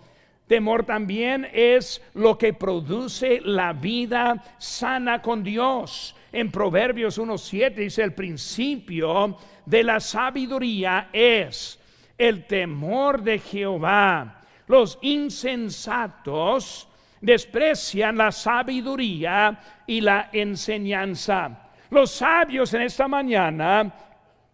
Temor 0.48 0.84
también 0.84 1.46
es 1.52 2.02
lo 2.14 2.38
que 2.38 2.54
produce 2.54 3.40
la 3.44 3.74
vida 3.74 4.42
sana 4.58 5.20
con 5.20 5.44
Dios. 5.44 6.16
En 6.32 6.50
Proverbios 6.50 7.18
1.7 7.18 7.74
dice 7.74 8.02
el 8.02 8.14
principio 8.14 9.36
de 9.66 9.84
la 9.84 10.00
sabiduría 10.00 11.10
es 11.12 11.78
el 12.16 12.46
temor 12.46 13.22
de 13.22 13.38
Jehová. 13.38 14.40
Los 14.66 14.98
insensatos 15.02 16.88
desprecian 17.20 18.16
la 18.16 18.32
sabiduría 18.32 19.60
y 19.86 20.00
la 20.00 20.30
enseñanza. 20.32 21.68
Los 21.90 22.10
sabios 22.10 22.72
en 22.74 22.82
esta 22.82 23.06
mañana 23.08 23.94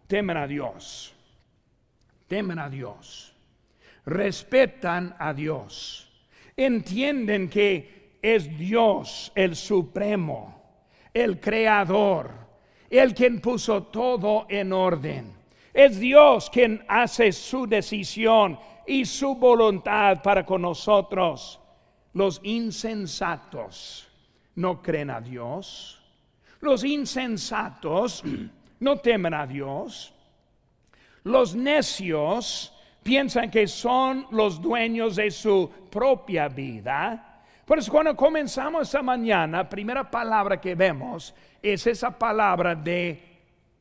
temen 0.07 0.37
a 0.37 0.47
Dios, 0.47 1.13
temen 2.27 2.59
a 2.59 2.69
Dios, 2.69 3.24
respetan 4.05 5.15
a 5.19 5.33
Dios, 5.33 6.09
entienden 6.55 7.49
que 7.49 8.17
es 8.21 8.57
Dios 8.57 9.31
el 9.35 9.55
supremo, 9.55 10.61
el 11.13 11.39
creador, 11.39 12.31
el 12.89 13.13
quien 13.13 13.41
puso 13.41 13.83
todo 13.83 14.45
en 14.49 14.73
orden. 14.73 15.33
Es 15.73 15.99
Dios 15.99 16.49
quien 16.49 16.85
hace 16.87 17.31
su 17.31 17.67
decisión 17.67 18.57
y 18.87 19.05
su 19.05 19.35
voluntad 19.35 20.21
para 20.21 20.45
con 20.45 20.61
nosotros. 20.61 21.59
Los 22.13 22.39
insensatos 22.43 24.07
no 24.55 24.81
creen 24.81 25.09
a 25.09 25.19
Dios. 25.19 26.01
Los 26.61 26.83
insensatos 26.83 28.23
no 28.79 28.97
temen 28.97 29.33
a 29.33 29.45
Dios. 29.45 30.13
Los 31.23 31.55
necios 31.55 32.74
piensan 33.05 33.51
que 33.51 33.67
son 33.67 34.25
los 34.31 34.59
dueños 34.59 35.15
de 35.15 35.29
su 35.29 35.69
propia 35.91 36.47
vida. 36.47 37.43
Por 37.63 37.77
eso 37.77 37.91
cuando 37.91 38.15
comenzamos 38.15 38.87
esta 38.87 39.03
mañana, 39.03 39.69
primera 39.69 40.09
palabra 40.09 40.59
que 40.59 40.73
vemos 40.73 41.35
es 41.61 41.85
esa 41.85 42.17
palabra 42.17 42.73
de 42.73 43.21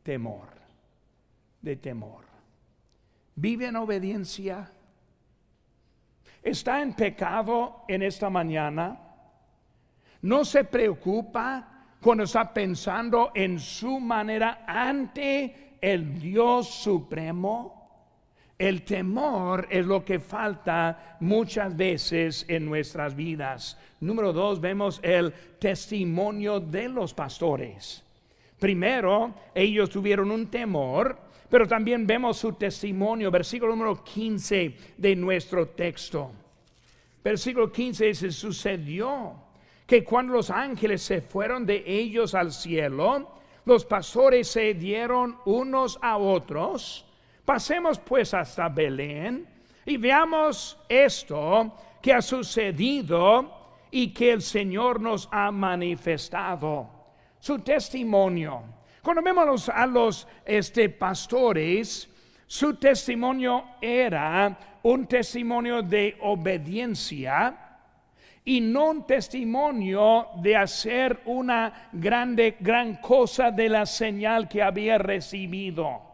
temor, 0.03 0.49
de 1.59 1.77
temor. 1.77 2.23
Vive 3.37 3.69
en 3.69 3.77
obediencia. 3.77 4.71
Está 6.43 6.83
en 6.83 6.93
pecado 6.93 7.87
en 7.89 8.03
esta 8.03 8.29
mañana. 8.29 9.01
No 10.21 10.45
se 10.45 10.65
preocupa 10.65 11.87
cuando 11.99 12.25
está 12.25 12.53
pensando 12.53 13.33
en 13.35 13.59
su 13.59 14.01
manera 14.01 14.67
ante 14.67 15.79
el 15.81 16.21
Dios 16.21 16.69
supremo. 16.69 17.84
El 18.59 18.83
temor 18.83 19.67
es 19.69 19.85
lo 19.85 20.05
que 20.05 20.21
falta 20.21 21.17
muchas 21.21 21.77
veces 21.77 22.45
en 22.49 22.65
nuestras 22.65 23.17
vidas. 23.17 23.77
Número 24.01 24.33
dos, 24.33 24.61
vemos 24.61 25.01
el 25.03 25.33
testimonio 25.59 26.61
de 26.61 26.89
los 26.89 27.13
pastores. 27.13 28.05
Primero, 28.59 29.35
ellos 29.55 29.91
tuvieron 29.91 30.31
un 30.31 30.47
temor, 30.47 31.19
pero 31.51 31.67
también 31.67 32.07
vemos 32.07 32.37
su 32.39 32.53
testimonio. 32.53 33.31
Versículo 33.31 33.73
número 33.73 34.03
15 34.05 34.77
de 34.97 35.17
nuestro 35.17 35.69
texto. 35.69 36.31
Versículo 37.23 37.73
15 37.73 38.07
dice, 38.07 38.31
sucedió 38.31 39.35
que 39.87 40.05
cuando 40.05 40.35
los 40.35 40.51
ángeles 40.51 41.03
se 41.03 41.21
fueron 41.21 41.67
de 41.67 41.83
ellos 41.87 42.35
al 42.35 42.53
cielo, 42.53 43.33
los 43.65 43.85
pastores 43.85 44.49
se 44.49 44.75
dieron 44.75 45.39
unos 45.45 45.99
a 46.03 46.19
otros. 46.19 47.04
Pasemos 47.45 47.99
pues 47.99 48.33
hasta 48.33 48.69
Belén 48.69 49.47
y 49.85 49.97
veamos 49.97 50.79
esto 50.89 51.75
que 52.01 52.13
ha 52.13 52.23
sucedido 52.23 53.65
y 53.91 54.13
que 54.13 54.33
el 54.33 54.43
Señor 54.43 55.01
nos 55.01 55.29
ha 55.31 55.51
manifestado. 55.51 56.91
Su 57.39 57.59
testimonio. 57.59 58.63
Cuando 59.03 59.23
vemos 59.23 59.69
a 59.69 59.87
los 59.87 60.27
este, 60.47 60.89
pastores, 60.89 62.09
su 62.47 62.77
testimonio 62.77 63.65
era 63.81 64.79
un 64.83 65.07
testimonio 65.07 65.83
de 65.83 66.17
obediencia 66.23 67.79
y 68.45 68.61
no 68.61 68.91
un 68.91 69.07
testimonio 69.07 70.29
de 70.37 70.57
hacer 70.57 71.21
una 71.27 71.89
grande, 71.93 72.57
gran 72.61 72.97
cosa 72.97 73.51
de 73.51 73.69
la 73.69 73.85
señal 73.85 74.49
que 74.49 74.63
había 74.63 74.97
recibido. 74.97 76.14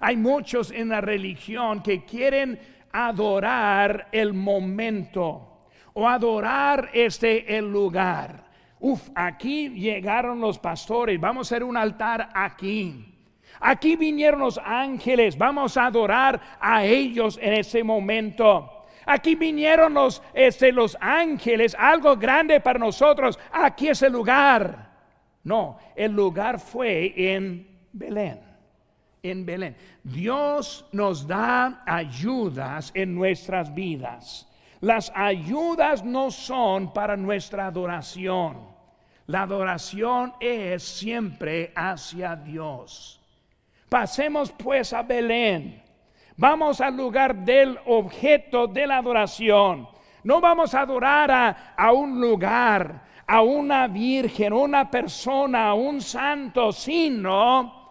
Hay 0.00 0.16
muchos 0.16 0.70
en 0.70 0.88
la 0.90 1.00
religión 1.00 1.82
que 1.82 2.04
quieren 2.04 2.58
adorar 2.92 4.08
el 4.12 4.32
momento 4.32 5.66
o 5.94 6.08
adorar 6.08 6.90
este 6.92 7.56
el 7.56 7.70
lugar. 7.70 8.44
Uf, 8.80 9.08
aquí 9.14 9.70
llegaron 9.70 10.40
los 10.40 10.58
pastores, 10.58 11.18
vamos 11.18 11.46
a 11.50 11.54
hacer 11.54 11.64
un 11.64 11.76
altar 11.76 12.28
aquí. 12.34 13.14
Aquí 13.60 13.96
vinieron 13.96 14.40
los 14.40 14.58
ángeles, 14.62 15.38
vamos 15.38 15.76
a 15.76 15.86
adorar 15.86 16.40
a 16.60 16.84
ellos 16.84 17.38
en 17.40 17.54
ese 17.54 17.82
momento. 17.82 18.84
Aquí 19.06 19.34
vinieron 19.34 19.94
los, 19.94 20.22
este, 20.34 20.72
los 20.72 20.96
ángeles, 21.00 21.76
algo 21.78 22.16
grande 22.16 22.60
para 22.60 22.78
nosotros. 22.78 23.38
Aquí 23.52 23.88
es 23.88 24.02
el 24.02 24.12
lugar. 24.12 24.90
No, 25.44 25.78
el 25.94 26.12
lugar 26.12 26.58
fue 26.58 27.14
en 27.16 27.66
Belén. 27.92 28.45
En 29.30 29.44
Belén. 29.44 29.76
Dios 30.02 30.86
nos 30.92 31.26
da 31.26 31.82
ayudas 31.86 32.92
en 32.94 33.14
nuestras 33.14 33.74
vidas. 33.74 34.48
Las 34.80 35.10
ayudas 35.14 36.04
no 36.04 36.30
son 36.30 36.92
para 36.92 37.16
nuestra 37.16 37.66
adoración. 37.66 38.58
La 39.26 39.42
adoración 39.42 40.34
es 40.38 40.82
siempre 40.82 41.72
hacia 41.74 42.36
Dios. 42.36 43.20
Pasemos 43.88 44.52
pues 44.52 44.92
a 44.92 45.02
Belén. 45.02 45.82
Vamos 46.36 46.80
al 46.80 46.96
lugar 46.96 47.34
del 47.34 47.78
objeto 47.86 48.66
de 48.66 48.86
la 48.86 48.98
adoración. 48.98 49.88
No 50.22 50.40
vamos 50.40 50.74
a 50.74 50.80
adorar 50.82 51.30
a, 51.76 51.92
un 51.92 52.20
lugar, 52.20 53.02
a 53.26 53.42
una 53.42 53.86
virgen, 53.86 54.52
una 54.52 54.90
persona, 54.90 55.68
a 55.68 55.74
un 55.74 56.00
santo, 56.00 56.72
sino 56.72 57.85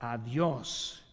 a 0.00 0.18
Dios 0.18 1.04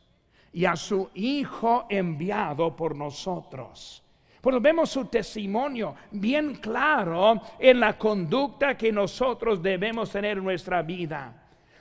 y 0.51 0.65
a 0.65 0.75
su 0.75 1.09
Hijo 1.13 1.85
enviado 1.89 2.75
por 2.75 2.95
nosotros. 2.95 4.03
Pues 4.41 4.61
vemos 4.61 4.89
su 4.89 5.05
testimonio 5.05 5.95
bien 6.11 6.55
claro 6.55 7.41
en 7.57 7.79
la 7.79 7.97
conducta 7.97 8.75
que 8.75 8.91
nosotros 8.91 9.63
debemos 9.63 10.11
tener 10.11 10.37
en 10.37 10.43
nuestra 10.43 10.81
vida. 10.81 11.33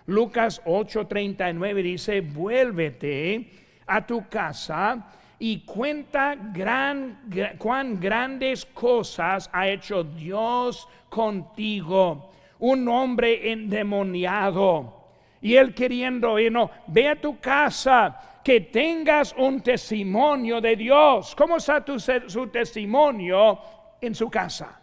Lucas 0.06 0.62
8:39 0.64 1.82
dice, 1.82 2.20
vuélvete 2.20 3.50
a 3.86 4.06
tu 4.06 4.28
casa 4.28 5.12
y 5.38 5.64
cuenta 5.64 6.36
gran, 6.36 7.18
cuán 7.58 7.98
grandes 7.98 8.64
cosas 8.64 9.50
ha 9.52 9.66
hecho 9.66 10.04
Dios 10.04 10.86
contigo. 11.08 12.30
Un 12.60 12.86
hombre 12.86 13.50
endemoniado. 13.50 15.01
Y 15.42 15.56
él 15.56 15.74
queriendo, 15.74 16.38
y 16.38 16.48
ve 16.86 17.08
a 17.08 17.20
tu 17.20 17.38
casa, 17.38 18.40
que 18.42 18.60
tengas 18.60 19.34
un 19.36 19.60
testimonio 19.60 20.60
de 20.60 20.76
Dios. 20.76 21.34
¿Cómo 21.36 21.56
está 21.56 21.84
tu, 21.84 21.98
su 21.98 22.46
testimonio 22.48 23.58
en 24.00 24.14
su 24.14 24.30
casa? 24.30 24.80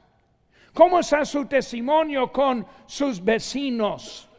¿Cómo 0.73 0.99
está 0.99 1.25
su 1.25 1.45
testimonio 1.45 2.31
con 2.31 2.65
sus 2.85 3.23
vecinos? 3.23 4.29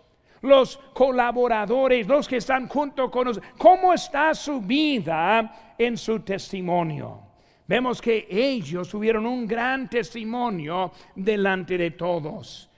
Los 0.42 0.78
colaboradores, 0.94 2.06
los 2.06 2.26
que 2.26 2.36
están 2.36 2.66
junto 2.66 3.10
con 3.10 3.26
nosotros. 3.26 3.52
¿Cómo 3.58 3.92
está 3.92 4.32
su 4.34 4.60
vida 4.60 5.74
en 5.76 5.98
su 5.98 6.20
testimonio? 6.20 7.20
Vemos 7.66 8.00
que 8.00 8.26
ellos 8.30 8.88
tuvieron 8.88 9.26
un 9.26 9.46
gran 9.46 9.88
testimonio 9.88 10.92
delante 11.14 11.76
de 11.76 11.90
todos. 11.90 12.69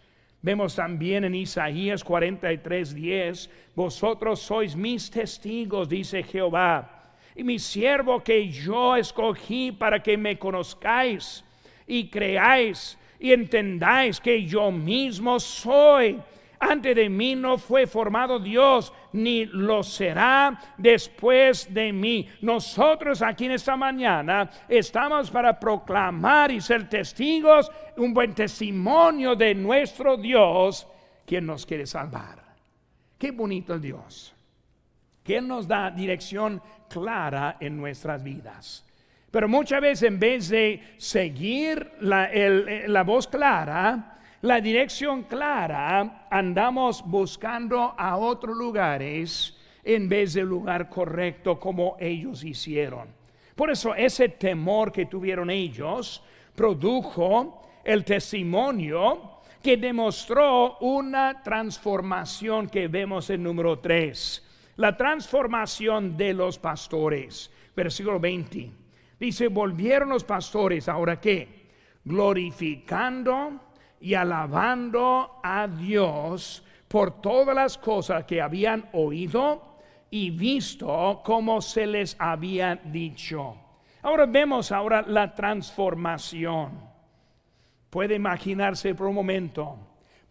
Vemos 0.43 0.75
también 0.75 1.25
en 1.25 1.37
Isaías 1.37 2.03
43, 2.03 2.95
10, 2.95 3.51
vosotros 3.77 4.41
sois 4.41 4.75
mis 4.75 5.09
testigos, 5.09 5.89
dice 5.89 6.25
Jehová, 6.25 7.15
y 7.37 7.45
mi 7.45 7.61
siervo 7.61 8.25
que 8.25 8.49
yo 8.49 8.97
escogí 8.97 9.71
para 9.71 10.03
que 10.03 10.17
me 10.17 10.37
conozcáis 10.37 11.45
y 11.87 12.09
creáis 12.09 12.99
y 13.21 13.33
entendáis 13.33 14.21
que 14.21 14.45
yo 14.45 14.73
mismo 14.73 15.39
soy 15.39 16.21
antes 16.62 16.95
de 16.95 17.09
mí 17.09 17.35
no 17.35 17.59
fue 17.59 17.87
formado 17.87 18.38
Dios, 18.38 18.92
ni 19.12 19.45
lo 19.47 19.83
será 19.83 20.59
después 20.78 21.73
de 21.75 21.92
mí. 21.92 22.28
Nosotros 22.40 23.21
aquí 23.21 23.47
en 23.47 23.52
esta 23.52 23.76
mañana 23.76 24.49
estamos 24.69 25.31
para 25.31 25.59
proclamar 25.59 26.52
y 26.52 26.61
ser 26.61 26.88
testigos, 26.88 27.71
un 27.97 28.14
buen 28.14 28.33
testimonio 28.33 29.35
de 29.35 29.54
nuestro 29.54 30.16
Dios, 30.16 30.87
quien 31.26 31.47
nos 31.47 31.66
quiere 31.66 31.85
salvar. 31.85 32.42
Qué 33.19 33.33
bonito 33.33 33.78
Dios, 33.78 34.33
que 35.25 35.40
nos 35.40 35.66
da 35.66 35.90
dirección 35.90 36.62
clara 36.88 37.57
en 37.59 37.76
nuestras 37.76 38.23
vidas. 38.23 38.87
Pero 39.33 39.49
muchas 39.49 39.81
veces 39.81 40.09
en 40.09 40.21
vez 40.21 40.49
de 40.49 40.95
seguir 40.99 41.92
la, 42.00 42.31
la 42.87 43.02
voz 43.02 43.26
clara, 43.26 44.12
la 44.43 44.61
dirección 44.61 45.23
clara, 45.23 46.27
andamos 46.29 47.05
buscando 47.07 47.95
a 47.97 48.17
otros 48.17 48.57
lugares 48.57 49.57
en 49.85 50.09
vez 50.09 50.35
del 50.35 50.47
lugar 50.47 50.89
correcto 50.89 51.61
como 51.61 51.97
ellos 52.01 52.43
hicieron. 52.43 53.09
Por 53.55 53.71
eso 53.71 53.95
ese 53.95 54.29
temor 54.29 54.91
que 54.91 55.07
tuvieron 55.07 55.49
ellos 55.49 56.25
produjo 56.57 57.63
el 57.85 58.05
testimonio 58.05 59.43
que 59.63 59.77
demostró 59.77 60.77
una 60.79 61.41
transformación 61.41 62.69
que 62.69 62.89
vemos 62.89 63.31
en 63.31 63.45
número 63.45 63.79
3. 63.79 64.49
La 64.77 64.97
transformación 64.97 66.17
de 66.17 66.35
los 66.35 66.59
pastores. 66.59 67.49
Versículo 67.77 68.19
20. 68.19 68.73
Dice, 69.21 69.47
volvieron 69.47 70.09
los 70.09 70.25
pastores, 70.25 70.89
ahora 70.89 71.21
qué? 71.21 71.71
Glorificando 72.05 73.72
y 74.03 74.15
alabando 74.15 75.41
a 75.43 75.69
Dios 75.69 76.65
por 76.89 77.23
todas 77.23 77.55
las 77.55 77.79
cosas 77.79 78.25
que 78.25 78.43
habían 78.43 78.89
oído 78.93 79.79
y 80.11 80.31
visto 80.31 81.23
como 81.25 81.63
se 81.63 81.87
les 81.87 82.17
había 82.19 82.75
dicho. 82.75 83.57
Ahora 84.03 84.27
vemos 84.27 84.73
ahora 84.73 85.03
la 85.03 85.33
transformación. 85.33 86.81
Puede 87.89 88.17
imaginarse 88.17 88.95
por 88.95 89.07
un 89.07 89.15
momento 89.15 89.79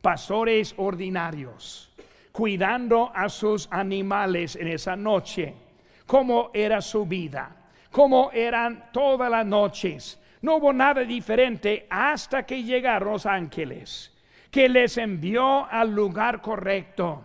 pastores 0.02 0.76
ordinarios 0.78 1.92
cuidando 2.32 3.12
a 3.14 3.30
sus 3.30 3.68
animales 3.72 4.56
en 4.56 4.68
esa 4.68 4.96
noche, 4.96 5.54
cómo 6.06 6.50
era 6.54 6.82
su 6.82 7.06
vida, 7.06 7.56
cómo 7.92 8.32
eran 8.34 8.92
todas 8.92 9.30
las 9.30 9.46
noches 9.46 10.21
no 10.42 10.56
hubo 10.56 10.74
nada 10.74 11.02
diferente 11.02 11.86
hasta 11.90 12.46
que 12.46 12.64
llegaron 12.64 13.14
los 13.14 13.26
ángeles, 13.26 14.12
que 14.50 14.68
les 14.68 14.98
envió 14.98 15.66
al 15.66 15.94
lugar 15.94 16.42
correcto, 16.42 17.24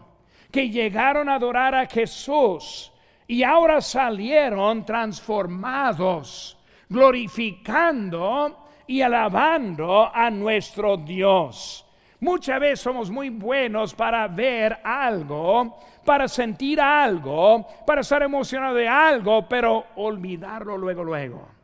que 0.50 0.68
llegaron 0.70 1.28
a 1.28 1.36
adorar 1.36 1.74
a 1.74 1.86
Jesús 1.86 2.92
y 3.26 3.42
ahora 3.42 3.80
salieron 3.80 4.84
transformados, 4.84 6.58
glorificando 6.88 8.64
y 8.86 9.00
alabando 9.00 10.14
a 10.14 10.30
nuestro 10.30 10.96
Dios. 10.96 11.84
Muchas 12.20 12.60
veces 12.60 12.80
somos 12.80 13.10
muy 13.10 13.30
buenos 13.30 13.94
para 13.94 14.26
ver 14.28 14.78
algo, 14.84 15.78
para 16.04 16.28
sentir 16.28 16.80
algo, 16.80 17.66
para 17.86 18.00
estar 18.02 18.22
emocionado 18.22 18.74
de 18.74 18.88
algo, 18.88 19.46
pero 19.48 19.86
olvidarlo 19.96 20.78
luego, 20.78 21.04
luego. 21.04 21.55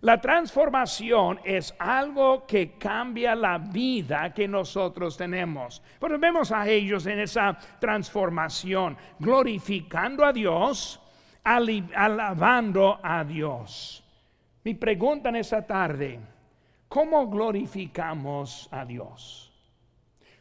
La 0.00 0.20
transformación 0.20 1.40
es 1.42 1.74
algo 1.78 2.46
que 2.46 2.78
cambia 2.78 3.34
la 3.34 3.58
vida 3.58 4.32
que 4.32 4.46
nosotros 4.46 5.16
tenemos. 5.16 5.82
Pero 5.98 6.18
vemos 6.18 6.52
a 6.52 6.68
ellos 6.68 7.06
en 7.06 7.18
esa 7.18 7.58
transformación, 7.80 8.96
glorificando 9.18 10.24
a 10.24 10.32
Dios, 10.32 11.00
alabando 11.42 13.00
a 13.02 13.24
Dios. 13.24 14.04
Mi 14.62 14.74
pregunta 14.74 15.30
en 15.30 15.36
esta 15.36 15.66
tarde, 15.66 16.20
¿cómo 16.88 17.26
glorificamos 17.28 18.68
a 18.70 18.84
Dios? 18.84 19.52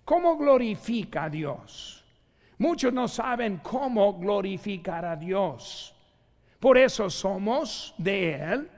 ¿Cómo 0.05 0.37
glorifica 0.37 1.23
a 1.23 1.29
Dios? 1.29 2.05
Muchos 2.59 2.93
no 2.93 3.07
saben 3.07 3.57
cómo 3.57 4.13
glorificar 4.19 5.03
a 5.03 5.15
Dios. 5.15 5.95
Por 6.59 6.77
eso 6.77 7.09
somos 7.09 7.93
de 7.97 8.33
Él 8.35 8.71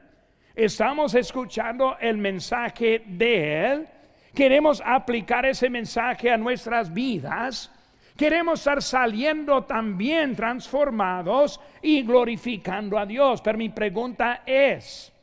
estamos 0.66 1.16
escuchando 1.16 1.98
el 2.00 2.18
mensaje 2.18 3.04
de 3.06 3.66
Él, 3.66 3.88
queremos 4.36 4.84
aplicar 4.86 5.46
ese 5.46 5.70
mensaje 5.70 6.30
a 6.30 6.38
nuestras 6.38 6.94
vidas, 6.94 7.72
queremos 8.18 8.60
estar 8.60 8.82
saliendo 8.82 9.64
también 9.64 10.36
transformados 10.36 11.62
y 11.82 12.04
glorificando 12.04 12.98
a 12.98 13.06
Dios. 13.06 13.42
Pero 13.42 13.58
mi 13.58 13.70
pregunta 13.70 14.44
es, 14.46 15.14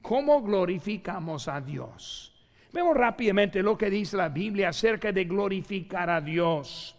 ¿cómo 0.00 0.40
glorificamos 0.40 1.48
a 1.48 1.60
Dios? 1.60 2.32
Vemos 2.72 2.96
rápidamente 2.96 3.62
lo 3.62 3.76
que 3.76 3.90
dice 3.90 4.16
la 4.16 4.30
Biblia 4.30 4.70
acerca 4.70 5.12
de 5.12 5.24
glorificar 5.24 6.08
a 6.08 6.22
Dios. 6.22 6.96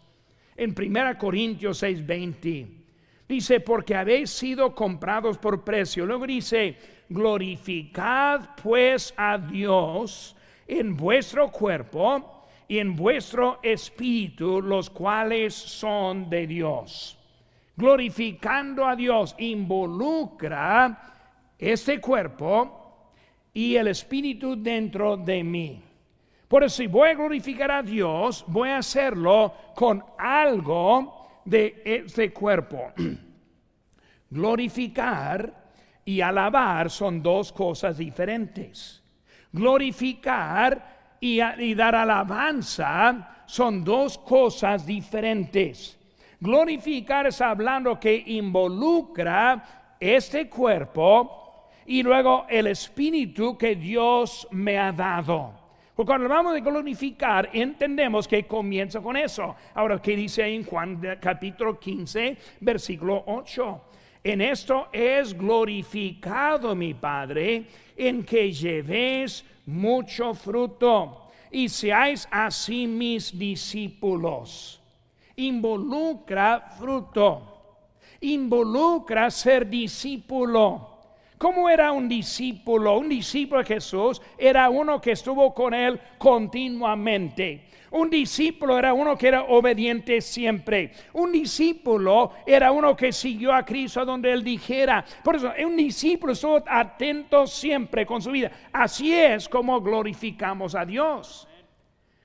En 0.56 0.76
1 0.76 1.18
Corintios 1.18 1.82
6:20 1.82 2.83
dice, 3.34 3.60
porque 3.60 3.96
habéis 3.96 4.30
sido 4.30 4.74
comprados 4.76 5.38
por 5.38 5.64
precio. 5.64 6.06
Luego 6.06 6.28
dice, 6.28 6.78
glorificad 7.10 8.50
pues 8.62 9.14
a 9.18 9.38
Dios 9.38 10.36
en 10.68 10.96
vuestro 10.96 11.52
cuerpo 11.52 12.46
y 12.68 12.80
en 12.80 12.96
vuestro 12.96 13.60
espíritu, 13.64 14.62
los 14.62 14.90
cuales 14.90 15.54
son 15.54 16.30
de 16.30 16.48
Dios. 16.48 17.18
Glorificando 17.76 18.86
a 18.86 18.96
Dios 18.96 19.36
involucra 19.40 20.96
este 21.58 22.00
cuerpo 22.00 23.12
y 23.54 23.76
el 23.76 23.88
espíritu 23.88 24.56
dentro 24.56 25.18
de 25.18 25.44
mí. 25.44 25.82
Por 26.48 26.64
eso 26.64 26.78
si 26.78 26.88
voy 26.88 27.10
a 27.10 27.16
glorificar 27.16 27.72
a 27.72 27.82
Dios, 27.82 28.46
voy 28.48 28.70
a 28.70 28.78
hacerlo 28.78 29.54
con 29.76 30.04
algo 30.20 31.23
de 31.46 31.82
este 31.86 32.32
cuerpo. 32.32 32.92
Glorificar 34.30 35.64
y 36.06 36.22
alabar 36.22 36.90
son 36.90 37.22
dos 37.22 37.52
cosas 37.52 37.98
diferentes. 37.98 39.04
Glorificar 39.52 41.18
y, 41.20 41.74
dar 41.74 41.96
alabanza 41.96 43.44
son 43.46 43.84
dos 43.84 44.18
cosas 44.18 44.86
diferentes. 44.86 45.98
Glorificar 46.40 47.28
es 47.28 47.40
hablando 47.40 48.00
que 48.00 48.24
involucra 48.28 49.96
este 50.00 50.50
cuerpo 50.50 51.70
y 51.86 52.04
luego 52.04 52.46
el 52.50 52.68
espíritu 52.68 53.58
que 53.58 53.76
Dios 53.76 54.48
me 54.52 54.78
ha 54.78 54.92
dado. 54.92 55.63
Porque 55.96 56.08
cuando 56.08 56.26
hablamos 56.26 56.54
de 56.56 56.62
glorificar, 56.62 57.50
entendemos 57.54 58.28
que 58.28 58.48
comienza 58.48 59.00
con 59.00 59.16
eso. 59.16 59.56
Ahora, 59.76 60.02
¿qué 60.02 60.16
dice 60.16 60.44
en 60.44 60.64
Juan 60.64 61.00
capítulo 61.22 61.80
15, 61.80 62.38
versículo 62.62 63.24
8? 63.28 63.82
En 64.24 64.42
esto 64.42 64.88
es 64.92 65.38
glorificado 65.38 66.74
mi 66.76 66.96
Padre, 66.96 67.66
en 67.96 68.24
que 68.24 68.52
llevéis 68.52 69.46
mucho 69.68 70.34
fruto 70.34 71.30
y 71.52 71.70
seáis 71.70 72.28
así 72.32 72.88
mis 72.88 73.38
discípulos. 73.38 74.82
Involucra 75.36 76.62
fruto, 76.80 77.76
involucra 78.22 79.30
ser 79.30 79.70
discípulo. 79.70 80.93
¿Cómo 81.44 81.70
era 81.70 81.92
un 81.92 82.08
discípulo? 82.08 82.98
Un 82.98 83.10
discípulo 83.10 83.60
de 83.60 83.68
Jesús 83.68 84.22
era 84.38 84.70
uno 84.70 85.02
que 85.02 85.12
estuvo 85.12 85.54
con 85.54 85.74
él 85.74 86.00
continuamente. 86.18 87.66
Un 87.92 88.10
discípulo 88.10 88.80
era 88.80 88.94
uno 88.94 89.18
que 89.18 89.28
era 89.28 89.44
obediente 89.44 90.22
siempre. 90.22 90.94
Un 91.12 91.34
discípulo 91.34 92.32
era 92.46 92.72
uno 92.72 92.96
que 92.96 93.12
siguió 93.12 93.52
a 93.52 93.66
Cristo 93.66 94.06
donde 94.06 94.32
él 94.32 94.42
dijera. 94.42 95.04
Por 95.22 95.36
eso, 95.36 95.52
un 95.66 95.76
discípulo 95.76 96.32
estuvo 96.32 96.64
atento 96.66 97.46
siempre 97.46 98.06
con 98.06 98.22
su 98.22 98.32
vida. 98.32 98.50
Así 98.72 99.14
es 99.14 99.50
como 99.50 99.82
glorificamos 99.82 100.76
a 100.76 100.86
Dios. 100.86 101.46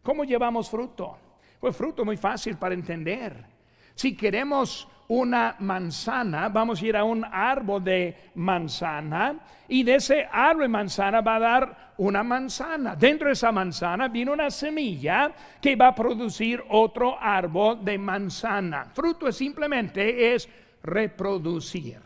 ¿Cómo 0.00 0.22
llevamos 0.22 0.70
fruto? 0.70 1.18
Pues 1.59 1.76
fruto 1.76 2.04
muy 2.04 2.16
fácil 2.16 2.57
para 2.57 2.72
entender. 2.72 3.58
Si 3.98 4.14
queremos 4.14 4.87
una 5.08 5.56
manzana, 5.58 6.48
vamos 6.50 6.80
a 6.80 6.87
ir 6.87 6.96
a 6.96 7.02
un 7.02 7.24
árbol 7.24 7.82
de 7.82 8.30
manzana 8.37 9.40
y 9.66 9.82
de 9.82 9.96
ese 9.96 10.28
árbol 10.30 10.62
de 10.62 10.68
manzana 10.68 11.20
va 11.20 11.34
a 11.34 11.40
dar 11.40 11.94
una 11.96 12.22
manzana. 12.22 12.94
Dentro 12.94 13.26
de 13.26 13.32
esa 13.32 13.50
manzana 13.50 14.06
viene 14.06 14.30
una 14.30 14.52
semilla 14.52 15.32
que 15.61 15.74
va 15.74 15.88
a 15.88 15.94
producir 15.96 16.62
otro 16.68 17.20
árbol 17.20 17.84
de 17.84 17.98
manzana. 17.98 18.84
Fruto 18.84 19.32
simplemente 19.32 20.32
es 20.32 20.48
reproducir. 20.84 21.98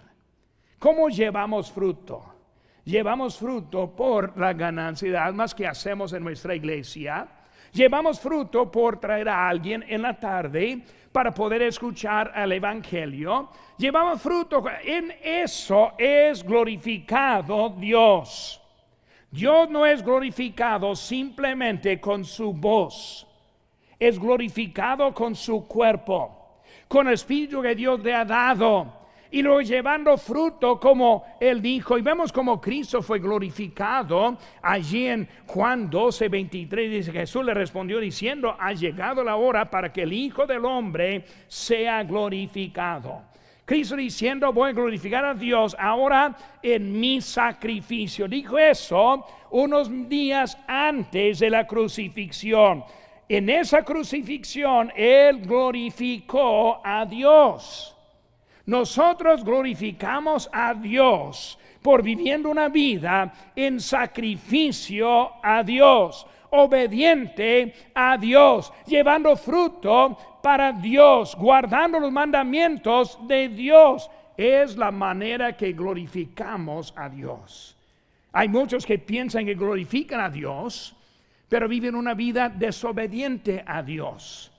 ¿Cómo 0.78 1.10
llevamos 1.10 1.70
fruto? 1.70 2.24
Llevamos 2.86 3.36
fruto 3.36 3.94
por 3.94 4.38
la 4.38 4.54
ganancia 4.54 5.10
de 5.10 5.18
almas 5.18 5.54
que 5.54 5.66
hacemos 5.66 6.14
en 6.14 6.24
nuestra 6.24 6.54
iglesia. 6.54 7.28
Llevamos 7.70 8.18
fruto 8.18 8.70
por 8.70 8.98
traer 8.98 9.28
a 9.28 9.46
alguien 9.46 9.84
en 9.86 10.00
la 10.00 10.18
tarde 10.18 10.82
para 11.12 11.32
poder 11.32 11.62
escuchar 11.62 12.32
el 12.34 12.52
Evangelio. 12.52 13.50
Llevamos 13.76 14.20
fruto. 14.20 14.64
En 14.82 15.14
eso 15.22 15.92
es 15.98 16.42
glorificado 16.42 17.68
Dios. 17.68 18.60
Dios 19.30 19.70
no 19.70 19.86
es 19.86 20.02
glorificado 20.02 20.96
simplemente 20.96 22.00
con 22.00 22.24
su 22.24 22.52
voz. 22.52 23.26
Es 23.98 24.18
glorificado 24.18 25.14
con 25.14 25.34
su 25.34 25.66
cuerpo, 25.66 26.60
con 26.88 27.06
el 27.06 27.14
Espíritu 27.14 27.62
que 27.62 27.74
Dios 27.74 28.00
le 28.02 28.14
ha 28.14 28.24
dado 28.24 29.01
y 29.32 29.40
luego 29.40 29.62
llevando 29.62 30.16
fruto 30.18 30.78
como 30.78 31.24
él 31.40 31.62
dijo. 31.62 31.96
Y 31.96 32.02
vemos 32.02 32.30
como 32.30 32.60
Cristo 32.60 33.00
fue 33.02 33.18
glorificado 33.18 34.36
allí 34.60 35.06
en 35.06 35.26
Juan 35.46 35.88
12, 35.88 36.28
23. 36.28 36.90
Dice 36.90 37.12
Jesús 37.12 37.44
le 37.44 37.54
respondió 37.54 37.98
diciendo, 37.98 38.54
ha 38.58 38.74
llegado 38.74 39.24
la 39.24 39.36
hora 39.36 39.70
para 39.70 39.90
que 39.90 40.02
el 40.02 40.12
Hijo 40.12 40.46
del 40.46 40.64
Hombre 40.66 41.24
sea 41.48 42.04
glorificado. 42.04 43.22
Cristo 43.64 43.96
diciendo, 43.96 44.52
voy 44.52 44.70
a 44.70 44.74
glorificar 44.74 45.24
a 45.24 45.32
Dios 45.32 45.74
ahora 45.78 46.36
en 46.62 47.00
mi 47.00 47.22
sacrificio. 47.22 48.28
Dijo 48.28 48.58
eso 48.58 49.24
unos 49.50 49.88
días 50.10 50.58
antes 50.66 51.38
de 51.38 51.48
la 51.48 51.66
crucifixión. 51.66 52.84
En 53.26 53.48
esa 53.48 53.82
crucifixión 53.82 54.92
Él 54.94 55.40
glorificó 55.40 56.82
a 56.84 57.06
Dios. 57.06 57.96
Nosotros 58.66 59.44
glorificamos 59.44 60.48
a 60.52 60.74
Dios 60.74 61.58
por 61.82 62.02
viviendo 62.02 62.48
una 62.48 62.68
vida 62.68 63.32
en 63.56 63.80
sacrificio 63.80 65.32
a 65.42 65.62
Dios, 65.64 66.26
obediente 66.50 67.74
a 67.94 68.16
Dios, 68.16 68.72
llevando 68.86 69.36
fruto 69.36 70.16
para 70.42 70.72
Dios, 70.72 71.34
guardando 71.36 71.98
los 71.98 72.12
mandamientos 72.12 73.18
de 73.26 73.48
Dios. 73.48 74.08
Es 74.36 74.76
la 74.76 74.90
manera 74.92 75.56
que 75.56 75.72
glorificamos 75.72 76.94
a 76.96 77.08
Dios. 77.08 77.76
Hay 78.32 78.48
muchos 78.48 78.86
que 78.86 78.98
piensan 78.98 79.44
que 79.44 79.54
glorifican 79.54 80.20
a 80.20 80.30
Dios, 80.30 80.94
pero 81.48 81.68
viven 81.68 81.94
una 81.94 82.14
vida 82.14 82.48
desobediente 82.48 83.62
a 83.66 83.82
Dios. 83.82 84.51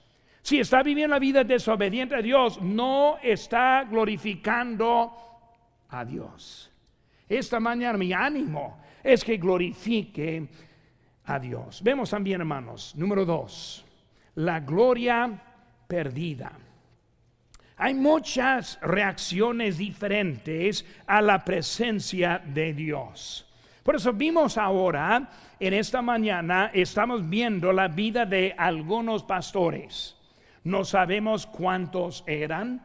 Si 0.44 0.60
está 0.60 0.84
viviendo 0.84 1.16
la 1.16 1.20
vida 1.20 1.46
desobediente 1.46 2.16
a 2.16 2.22
Dios, 2.22 2.62
no 2.62 3.18
está 3.24 3.86
glorificando 3.90 5.14
a 5.88 6.04
Dios. 6.04 6.70
Esta 7.30 7.62
mañana 7.62 7.98
mi 7.98 8.12
ánimo 8.12 8.78
es 9.02 9.24
que 9.24 9.38
glorifique 9.38 10.46
a 11.24 11.40
Dios. 11.40 11.82
Vemos 11.82 12.10
también, 12.10 12.42
hermanos, 12.42 12.94
número 12.98 13.24
dos, 13.24 13.86
la 14.36 14.60
gloria 14.60 15.32
perdida. 15.88 16.52
Hay 17.78 17.94
muchas 17.94 18.80
reacciones 18.82 19.78
diferentes 19.78 20.86
a 21.08 21.22
la 21.22 21.46
presencia 21.46 22.42
de 22.46 22.74
Dios. 22.74 23.50
Por 23.82 23.96
eso 23.96 24.12
vimos 24.12 24.58
ahora, 24.58 25.30
en 25.58 25.74
esta 25.74 26.02
mañana, 26.02 26.70
estamos 26.74 27.30
viendo 27.30 27.72
la 27.72 27.88
vida 27.88 28.26
de 28.26 28.54
algunos 28.58 29.24
pastores. 29.24 30.18
No 30.63 30.86
sabemos 30.86 31.45
cuántos 31.45 32.23
eran, 32.26 32.82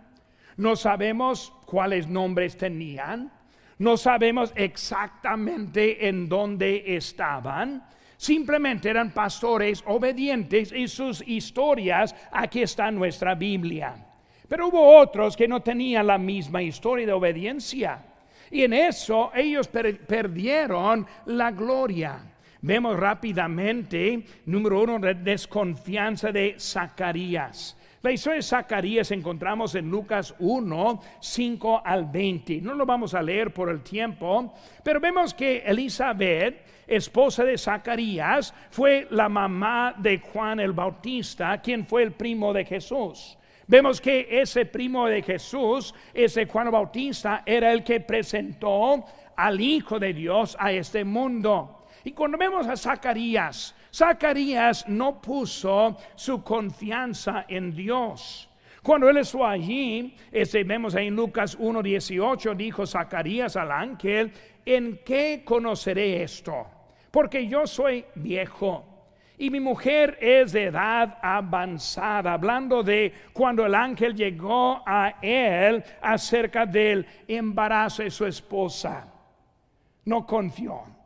no 0.57 0.75
sabemos 0.75 1.53
cuáles 1.65 2.09
nombres 2.09 2.57
tenían, 2.57 3.31
no 3.79 3.97
sabemos 3.97 4.53
exactamente 4.57 6.09
en 6.09 6.29
dónde 6.29 6.97
estaban. 6.97 7.85
Simplemente 8.17 8.91
eran 8.91 9.13
pastores 9.13 9.85
obedientes 9.87 10.73
y 10.73 10.89
sus 10.89 11.23
historias 11.27 12.17
aquí 12.33 12.63
está 12.63 12.91
nuestra 12.91 13.37
Biblia. 13.37 13.95
Pero 14.49 14.69
hubo 14.69 14.99
otros 14.99 15.37
que 15.37 15.47
no 15.47 15.61
tenían 15.61 16.07
la 16.09 16.19
misma 16.19 16.61
historia 16.61 17.07
de 17.07 17.13
obediencia. 17.13 18.03
Y 18.51 18.63
en 18.63 18.73
eso 18.73 19.31
ellos 19.35 19.69
perdieron 19.69 21.07
la 21.27 21.53
gloria. 21.53 22.19
Vemos 22.61 22.99
rápidamente, 22.99 24.25
número 24.47 24.83
uno, 24.83 24.99
la 24.99 25.15
desconfianza 25.15 26.33
de 26.33 26.57
Zacarías. 26.59 27.77
La 28.03 28.11
historia 28.11 28.37
de 28.37 28.43
Zacarías 28.43 29.11
encontramos 29.13 29.77
en 29.77 29.89
Lucas 29.89 30.35
1, 30.41 31.01
5 31.21 31.83
al 31.85 32.07
20. 32.07 32.61
No 32.61 32.75
lo 32.75 32.85
vamos 32.85 33.15
a 33.15 33.23
leer 33.23 33.53
por 33.53 33.69
el 33.69 33.83
tiempo, 33.83 34.55
pero 34.83 34.99
vemos 34.99 35.35
que 35.35 35.59
Elizabeth, 35.59 36.65
esposa 36.87 37.45
de 37.45 37.57
Zacarías, 37.57 38.53
fue 38.71 39.07
la 39.11 39.29
mamá 39.29 39.95
de 39.97 40.19
Juan 40.19 40.59
el 40.59 40.73
Bautista, 40.73 41.61
quien 41.61 41.87
fue 41.87 42.03
el 42.03 42.13
primo 42.13 42.53
de 42.53 42.65
Jesús. 42.65 43.39
Vemos 43.69 44.01
que 44.01 44.27
ese 44.31 44.65
primo 44.67 45.07
de 45.07 45.23
Jesús, 45.23 45.95
ese 46.13 46.47
Juan 46.47 46.67
el 46.67 46.73
Bautista, 46.73 47.43
era 47.47 47.73
el 47.73 47.85
que 47.85 48.01
presentó 48.01 49.05
al 49.37 49.61
Hijo 49.61 50.01
de 50.01 50.13
Dios 50.13 50.57
a 50.59 50.73
este 50.73 51.05
mundo. 51.05 51.78
Y 52.09 52.13
cuando 52.13 52.39
vemos 52.39 52.67
a 52.67 52.75
Zacarías, 52.75 53.75
Zacarías 53.95 54.89
no 54.89 55.21
puso 55.21 55.99
su 56.15 56.43
confianza 56.43 57.45
en 57.47 57.77
Dios. 57.77 58.49
Cuando 58.83 59.11
él 59.11 59.19
estuvo 59.19 59.47
allí, 59.47 60.17
este, 60.33 60.65
vemos 60.65 60.95
ahí 60.95 61.09
en 61.09 61.17
Lucas 61.17 61.59
1.18, 61.59 62.57
dijo 62.57 62.87
Zacarías 62.87 63.57
al 63.57 63.71
ángel, 63.71 64.33
¿en 64.65 65.01
qué 65.05 65.43
conoceré 65.45 66.23
esto? 66.23 66.67
Porque 67.11 67.47
yo 67.47 67.67
soy 67.67 68.07
viejo 68.15 68.87
y 69.37 69.51
mi 69.51 69.61
mujer 69.61 70.17
es 70.19 70.53
de 70.53 70.65
edad 70.65 71.19
avanzada, 71.21 72.33
hablando 72.33 72.83
de 72.83 73.13
cuando 73.35 73.67
el 73.67 73.75
ángel 73.75 74.15
llegó 74.15 74.83
a 74.87 75.17
él 75.21 75.85
acerca 76.01 76.65
del 76.65 77.05
embarazo 77.27 78.03
de 78.03 78.11
su 78.11 78.25
esposa. 78.25 79.13
No 80.07 80.25
confió. 80.25 80.97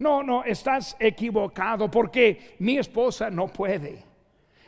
No, 0.00 0.22
no, 0.22 0.42
estás 0.44 0.96
equivocado 0.98 1.90
porque 1.90 2.56
mi 2.58 2.78
esposa 2.78 3.30
no 3.30 3.48
puede. 3.48 4.02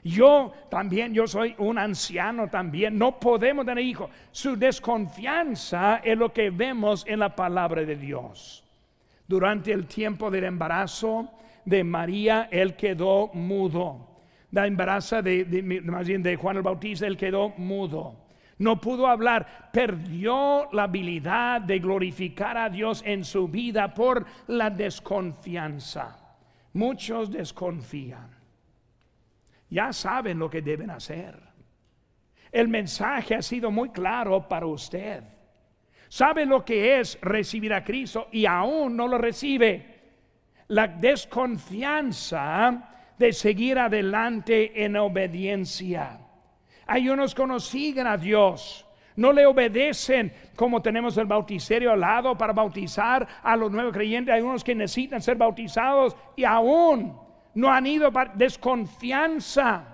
Yo 0.04 0.52
también, 0.68 1.14
yo 1.14 1.26
soy 1.26 1.54
un 1.58 1.78
anciano 1.78 2.48
también, 2.48 2.98
no 2.98 3.18
podemos 3.18 3.64
tener 3.64 3.82
hijos. 3.82 4.10
Su 4.30 4.56
desconfianza 4.56 6.02
es 6.04 6.18
lo 6.18 6.32
que 6.32 6.50
vemos 6.50 7.04
en 7.08 7.20
la 7.20 7.34
palabra 7.34 7.82
de 7.82 7.96
Dios. 7.96 8.62
Durante 9.26 9.72
el 9.72 9.86
tiempo 9.86 10.30
del 10.30 10.44
embarazo 10.44 11.30
de 11.64 11.82
María, 11.82 12.48
él 12.50 12.76
quedó 12.76 13.30
mudo. 13.32 14.08
La 14.50 14.66
embarazo 14.66 15.22
de, 15.22 15.82
más 15.84 16.06
bien 16.06 16.22
de 16.22 16.36
Juan 16.36 16.58
el 16.58 16.62
Bautista, 16.62 17.06
él 17.06 17.16
quedó 17.16 17.54
mudo 17.56 18.21
no 18.58 18.80
pudo 18.80 19.06
hablar, 19.06 19.70
perdió 19.72 20.68
la 20.72 20.84
habilidad 20.84 21.60
de 21.60 21.78
glorificar 21.78 22.56
a 22.56 22.68
Dios 22.68 23.02
en 23.04 23.24
su 23.24 23.48
vida 23.48 23.92
por 23.92 24.24
la 24.46 24.70
desconfianza. 24.70 26.18
Muchos 26.74 27.30
desconfían. 27.30 28.30
Ya 29.68 29.92
saben 29.92 30.38
lo 30.38 30.48
que 30.48 30.62
deben 30.62 30.90
hacer. 30.90 31.38
El 32.50 32.68
mensaje 32.68 33.34
ha 33.34 33.42
sido 33.42 33.70
muy 33.70 33.88
claro 33.88 34.46
para 34.46 34.66
usted. 34.66 35.24
Sabe 36.08 36.44
lo 36.44 36.62
que 36.62 37.00
es 37.00 37.18
recibir 37.22 37.72
a 37.72 37.82
Cristo 37.82 38.28
y 38.30 38.44
aún 38.44 38.94
no 38.94 39.08
lo 39.08 39.16
recibe. 39.16 40.00
La 40.68 40.86
desconfianza 40.86 42.90
de 43.18 43.32
seguir 43.32 43.78
adelante 43.78 44.84
en 44.84 44.96
obediencia. 44.96 46.21
Hay 46.86 47.08
unos 47.08 47.34
que 47.34 47.46
no 47.46 47.60
siguen 47.60 48.06
a 48.06 48.16
Dios. 48.16 48.86
No 49.16 49.32
le 49.32 49.44
obedecen 49.44 50.32
como 50.56 50.80
tenemos 50.80 51.16
el 51.18 51.26
bauticerio 51.26 51.92
al 51.92 52.00
lado 52.00 52.36
para 52.36 52.52
bautizar 52.52 53.26
a 53.42 53.56
los 53.56 53.70
nuevos 53.70 53.92
creyentes. 53.92 54.34
Hay 54.34 54.40
unos 54.40 54.64
que 54.64 54.74
necesitan 54.74 55.20
ser 55.20 55.36
bautizados 55.36 56.16
y 56.34 56.44
aún 56.44 57.18
no 57.54 57.70
han 57.70 57.86
ido 57.86 58.10
para 58.10 58.32
desconfianza. 58.34 59.84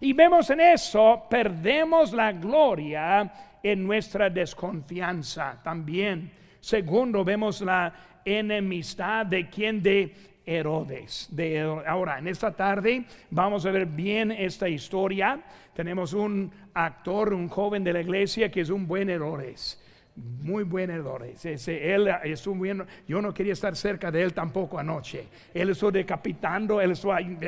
Y 0.00 0.12
vemos 0.12 0.50
en 0.50 0.60
eso, 0.60 1.26
perdemos 1.28 2.12
la 2.12 2.32
gloria 2.32 3.30
en 3.62 3.86
nuestra 3.86 4.28
desconfianza 4.28 5.60
también. 5.62 6.30
Segundo, 6.60 7.24
vemos 7.24 7.60
la 7.60 7.92
enemistad 8.24 9.26
de 9.26 9.48
quien 9.48 9.82
de 9.82 10.31
Herodes. 10.44 11.28
De, 11.30 11.60
ahora, 11.86 12.18
en 12.18 12.28
esta 12.28 12.52
tarde 12.52 13.04
vamos 13.30 13.64
a 13.66 13.70
ver 13.70 13.86
bien 13.86 14.32
esta 14.32 14.68
historia. 14.68 15.42
Tenemos 15.74 16.12
un 16.12 16.50
actor, 16.74 17.32
un 17.32 17.48
joven 17.48 17.84
de 17.84 17.92
la 17.92 18.00
iglesia 18.00 18.50
que 18.50 18.60
es 18.60 18.70
un 18.70 18.86
buen 18.86 19.08
Herodes. 19.08 19.80
Muy 20.14 20.64
buen 20.64 20.90
Herodes. 20.90 21.44
Él 21.46 22.08
estuvo 22.24 22.60
bien, 22.60 22.84
yo 23.08 23.22
no 23.22 23.32
quería 23.32 23.54
estar 23.54 23.74
cerca 23.74 24.10
de 24.10 24.22
él 24.22 24.34
tampoco 24.34 24.78
anoche. 24.78 25.26
Él 25.54 25.70
estuvo 25.70 25.90
decapitando, 25.90 26.80
él, 26.80 26.92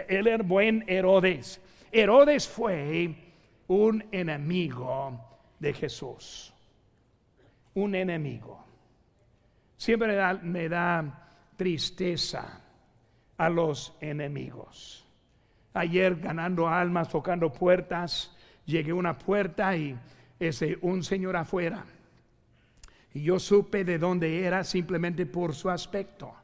él 0.09 0.27
era 0.27 0.43
buen 0.43 0.85
Herodes. 0.87 1.61
Herodes 1.93 2.49
fue 2.49 3.15
un 3.69 4.05
enemigo 4.11 5.21
de 5.59 5.73
Jesús. 5.75 6.53
Un 7.75 7.95
enemigo. 7.95 8.65
Siempre 9.77 10.17
me 10.43 10.69
da 10.69 11.29
tristeza 11.57 12.64
a 13.37 13.49
los 13.49 13.97
enemigos. 14.01 15.05
Ayer 15.73 16.17
ganando 16.17 16.69
almas, 16.69 17.09
tocando 17.09 17.53
puertas, 17.53 18.35
llegué 18.65 18.93
a 18.93 18.95
una 18.95 19.19
puerta 19.19 19.77
y 19.77 19.97
ese 20.39 20.79
un 20.83 21.03
señor 21.03 21.37
afuera. 21.37 21.85
Y 23.13 23.23
yo 23.23 23.39
supe 23.39 23.85
de 23.85 23.99
dónde 23.99 24.45
era 24.45 24.65
simplemente 24.65 25.27
por 25.27 25.55
su 25.55 25.71
aspecto. 25.71 26.35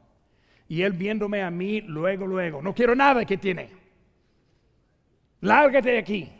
Y 0.67 0.83
él 0.83 0.93
viéndome 0.93 1.43
a 1.43 1.51
mí, 1.51 1.81
luego, 1.81 2.25
luego, 2.25 2.61
no 2.61 2.73
quiero 2.73 2.95
nada 2.95 3.25
que 3.25 3.37
tiene. 3.37 3.69
Lárgate 5.41 5.91
de 5.91 5.97
aquí. 5.97 6.31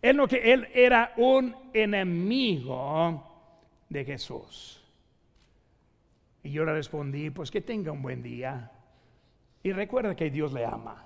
Él, 0.00 0.16
no, 0.16 0.28
que 0.28 0.52
él 0.52 0.68
era 0.72 1.12
un 1.16 1.54
enemigo 1.72 3.24
de 3.88 4.04
Jesús. 4.04 4.84
Y 6.44 6.50
yo 6.50 6.64
le 6.64 6.72
respondí, 6.72 7.30
pues 7.30 7.50
que 7.50 7.60
tenga 7.60 7.90
un 7.90 8.02
buen 8.02 8.22
día. 8.22 8.70
Y 9.62 9.72
recuerda 9.72 10.14
que 10.14 10.30
Dios 10.30 10.52
le 10.52 10.64
ama. 10.64 11.04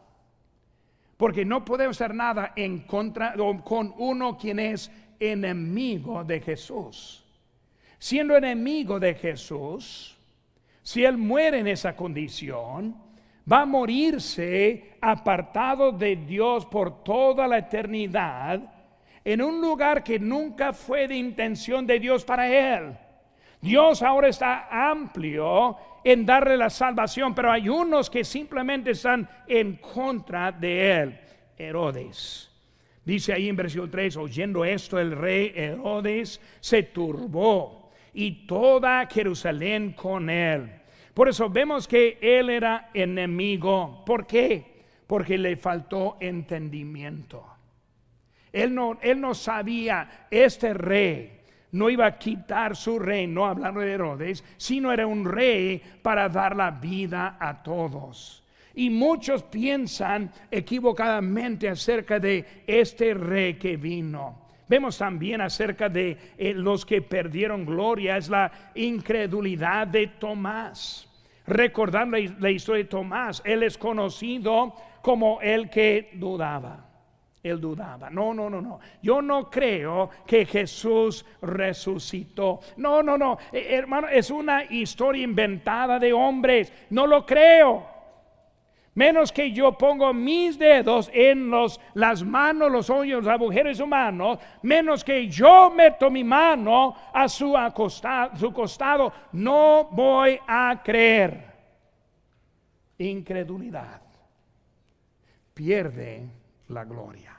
Porque 1.16 1.44
no 1.44 1.64
podemos 1.64 2.00
hacer 2.00 2.14
nada 2.14 2.52
en 2.56 2.80
contra 2.80 3.34
con 3.64 3.94
uno 3.98 4.36
quien 4.36 4.58
es 4.58 4.90
enemigo 5.18 6.24
de 6.24 6.40
Jesús. 6.40 7.24
Siendo 7.98 8.36
enemigo 8.36 8.98
de 8.98 9.14
Jesús, 9.14 10.16
si 10.82 11.04
él 11.04 11.16
muere 11.16 11.60
en 11.60 11.68
esa 11.68 11.94
condición, 11.94 12.96
va 13.50 13.62
a 13.62 13.66
morirse 13.66 14.96
apartado 15.00 15.92
de 15.92 16.16
Dios 16.16 16.66
por 16.66 17.04
toda 17.04 17.46
la 17.46 17.58
eternidad 17.58 18.60
en 19.24 19.42
un 19.42 19.60
lugar 19.60 20.02
que 20.02 20.18
nunca 20.18 20.72
fue 20.72 21.06
de 21.06 21.16
intención 21.16 21.86
de 21.86 22.00
Dios 22.00 22.24
para 22.24 22.48
él. 22.48 22.96
Dios 23.62 24.02
ahora 24.02 24.28
está 24.28 24.90
amplio 24.90 25.76
en 26.02 26.26
darle 26.26 26.56
la 26.56 26.68
salvación, 26.68 27.32
pero 27.32 27.52
hay 27.52 27.68
unos 27.68 28.10
que 28.10 28.24
simplemente 28.24 28.90
están 28.90 29.28
en 29.46 29.76
contra 29.76 30.50
de 30.50 31.00
él. 31.00 31.20
Herodes. 31.56 32.50
Dice 33.04 33.32
ahí 33.32 33.48
en 33.48 33.54
versículo 33.54 33.88
3, 33.88 34.16
oyendo 34.16 34.64
esto 34.64 34.98
el 34.98 35.12
rey 35.12 35.52
Herodes 35.54 36.40
se 36.58 36.82
turbó 36.82 37.92
y 38.12 38.48
toda 38.48 39.06
Jerusalén 39.06 39.92
con 39.92 40.28
él. 40.28 40.68
Por 41.14 41.28
eso 41.28 41.48
vemos 41.48 41.86
que 41.86 42.18
él 42.20 42.50
era 42.50 42.90
enemigo. 42.92 44.02
¿Por 44.04 44.26
qué? 44.26 44.82
Porque 45.06 45.38
le 45.38 45.56
faltó 45.56 46.16
entendimiento. 46.18 47.46
Él 48.52 48.74
no, 48.74 48.98
él 49.02 49.20
no 49.20 49.34
sabía, 49.34 50.26
este 50.30 50.74
rey 50.74 51.41
no 51.72 51.88
iba 51.88 52.06
a 52.06 52.18
quitar 52.18 52.76
su 52.76 52.98
reino, 52.98 53.46
hablando 53.46 53.80
de 53.80 53.92
Herodes, 53.92 54.44
sino 54.56 54.92
era 54.92 55.06
un 55.06 55.24
rey 55.24 55.82
para 56.02 56.28
dar 56.28 56.54
la 56.54 56.70
vida 56.70 57.36
a 57.40 57.62
todos. 57.62 58.42
Y 58.74 58.90
muchos 58.90 59.42
piensan 59.42 60.30
equivocadamente 60.50 61.68
acerca 61.68 62.18
de 62.18 62.64
este 62.66 63.14
rey 63.14 63.54
que 63.54 63.76
vino. 63.76 64.42
Vemos 64.68 64.96
también 64.96 65.40
acerca 65.40 65.88
de 65.88 66.16
eh, 66.38 66.54
los 66.54 66.86
que 66.86 67.02
perdieron 67.02 67.66
gloria, 67.66 68.16
es 68.16 68.28
la 68.28 68.50
incredulidad 68.74 69.86
de 69.86 70.06
Tomás. 70.06 71.08
Recordando 71.46 72.16
la 72.38 72.50
historia 72.50 72.84
de 72.84 72.88
Tomás, 72.88 73.42
él 73.44 73.62
es 73.62 73.76
conocido 73.76 74.74
como 75.02 75.40
el 75.40 75.68
que 75.68 76.10
dudaba. 76.14 76.91
Él 77.42 77.60
dudaba. 77.60 78.08
No, 78.08 78.32
no, 78.32 78.48
no, 78.48 78.60
no. 78.60 78.78
Yo 79.02 79.20
no 79.20 79.50
creo 79.50 80.08
que 80.26 80.46
Jesús 80.46 81.24
resucitó. 81.40 82.60
No, 82.76 83.02
no, 83.02 83.18
no. 83.18 83.36
Eh, 83.52 83.66
hermano, 83.70 84.08
es 84.08 84.30
una 84.30 84.64
historia 84.64 85.24
inventada 85.24 85.98
de 85.98 86.12
hombres. 86.12 86.72
No 86.90 87.06
lo 87.06 87.26
creo. 87.26 87.92
Menos 88.94 89.32
que 89.32 89.50
yo 89.50 89.72
pongo 89.72 90.12
mis 90.12 90.58
dedos 90.58 91.10
en 91.14 91.50
los, 91.50 91.80
las 91.94 92.22
manos, 92.22 92.70
los 92.70 92.90
hoyos, 92.90 93.24
los 93.24 93.32
agujeros 93.32 93.80
humanos, 93.80 94.38
menos 94.60 95.02
que 95.02 95.28
yo 95.28 95.70
meto 95.70 96.10
mi 96.10 96.22
mano 96.22 96.94
a 97.12 97.26
su, 97.26 97.56
su 98.38 98.52
costado, 98.52 99.12
no 99.32 99.88
voy 99.90 100.38
a 100.46 100.82
creer. 100.84 101.52
Incredulidad 102.98 104.02
pierde 105.54 106.28
la 106.68 106.84
gloria. 106.84 107.31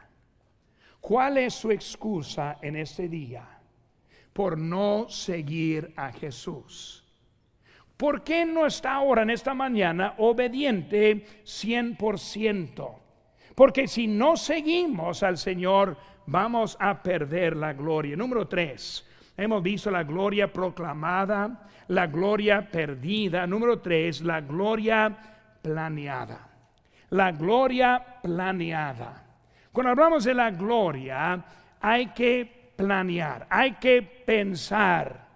¿Cuál 1.03 1.37
es 1.37 1.55
su 1.55 1.69
excusa 1.69 2.59
en 2.61 2.77
este 2.77 3.09
día? 3.09 3.45
Por 4.31 4.57
no 4.57 5.09
seguir 5.09 5.91
a 5.97 6.13
Jesús. 6.13 7.03
¿Por 7.97 8.23
qué 8.23 8.45
no 8.45 8.65
está 8.65 8.93
ahora 8.93 9.23
en 9.23 9.29
esta 9.29 9.53
mañana 9.53 10.13
obediente 10.17 11.25
100%? 11.43 12.95
Porque 13.53 13.85
si 13.89 14.07
no 14.07 14.37
seguimos 14.37 15.23
al 15.23 15.37
Señor, 15.37 15.97
vamos 16.25 16.77
a 16.79 17.03
perder 17.03 17.57
la 17.57 17.73
gloria. 17.73 18.15
Número 18.15 18.47
tres, 18.47 19.05
hemos 19.35 19.61
visto 19.61 19.91
la 19.91 20.05
gloria 20.05 20.53
proclamada, 20.53 21.67
la 21.89 22.07
gloria 22.07 22.71
perdida. 22.71 23.45
Número 23.45 23.81
tres, 23.81 24.21
la 24.21 24.39
gloria 24.39 25.13
planeada. 25.61 26.47
La 27.09 27.33
gloria 27.33 28.21
planeada. 28.21 29.32
Cuando 29.73 29.89
hablamos 29.89 30.23
de 30.23 30.35
la 30.35 30.51
gloria, 30.51 31.43
hay 31.81 32.05
que 32.07 32.73
planear, 32.75 33.47
hay 33.49 33.71
que 33.73 34.03
pensar, 34.03 35.27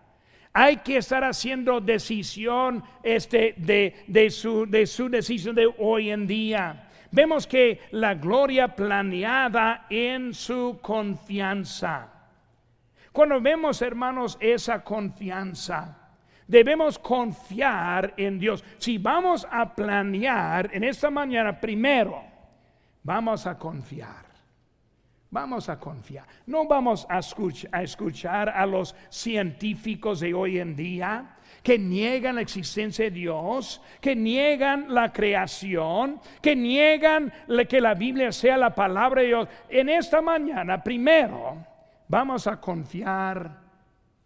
hay 0.53 0.77
que 0.77 0.97
estar 0.97 1.23
haciendo 1.23 1.81
decisión 1.81 2.83
este, 3.01 3.55
de, 3.57 4.29
su, 4.29 4.67
de 4.67 4.85
su 4.85 5.09
decisión 5.09 5.55
de 5.55 5.67
hoy 5.79 6.11
en 6.11 6.27
día. 6.27 6.87
Vemos 7.09 7.47
que 7.47 7.79
la 7.91 8.13
gloria 8.13 8.75
planeada 8.75 9.87
en 9.89 10.35
su 10.35 10.77
confianza. 10.83 12.07
Cuando 13.11 13.41
vemos, 13.41 13.81
hermanos, 13.81 14.37
esa 14.39 14.83
confianza, 14.83 16.11
debemos 16.45 16.99
confiar 16.99 18.13
en 18.17 18.37
Dios. 18.37 18.63
Si 18.77 18.99
vamos 18.99 19.47
a 19.49 19.73
planear 19.73 20.69
en 20.71 20.83
esta 20.83 21.09
mañana, 21.09 21.59
primero, 21.59 22.23
vamos 23.01 23.47
a 23.47 23.57
confiar. 23.57 24.26
Vamos 25.37 25.69
a 25.69 25.79
confiar. 25.79 26.25
No 26.47 26.65
vamos 26.67 27.05
a, 27.07 27.19
escuchar 27.83 28.49
a 28.49 28.65
los 28.65 28.95
científicos 29.11 30.19
de 30.21 30.33
hoy 30.33 30.57
en 30.57 30.75
día 30.75 31.35
que 31.61 31.77
niegan 31.77 32.33
la 32.33 32.41
existencia 32.41 33.05
de 33.05 33.11
Dios, 33.11 33.79
que 34.01 34.15
niegan 34.15 34.91
la 34.91 35.13
creación, 35.13 36.19
que 36.41 36.55
niegan 36.55 37.31
que 37.69 37.79
la 37.79 37.93
Biblia 37.93 38.31
sea 38.31 38.57
la 38.57 38.73
palabra 38.73 39.21
de 39.21 39.27
Dios. 39.27 39.47
En 39.69 39.89
esta 39.89 40.23
mañana, 40.23 40.83
primero, 40.83 41.63
vamos 42.07 42.47
a 42.47 42.59
confiar 42.59 43.61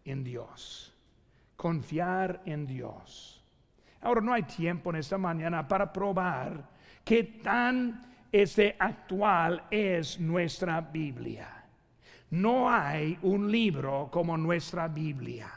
en 0.06 0.24
Dios. 0.24 0.95
Confiar 1.58 2.41
en 2.45 2.65
Dios. 2.65 3.43
Ahora 4.00 4.21
no 4.21 4.32
hay 4.32 4.43
tiempo 4.43 4.91
en 4.91 4.95
esta 4.95 5.17
mañana 5.17 5.67
para 5.67 5.91
probar 5.91 6.69
qué 7.04 7.21
tan 7.24 8.11
este 8.32 8.76
actual 8.80 9.63
es 9.70 10.20
nuestra 10.20 10.80
Biblia. 10.82 11.63
No 12.32 12.70
hay 12.70 13.17
un 13.24 13.52
libro 13.52 14.10
como 14.12 14.38
nuestra 14.38 14.88
Biblia. 14.88 15.52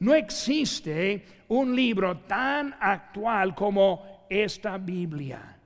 No 0.00 0.12
existe 0.12 1.24
un 1.48 1.74
libro 1.74 2.18
tan 2.18 2.74
actual 2.80 3.54
como 3.54 4.26
esta 4.28 4.76
Biblia. 4.76 5.56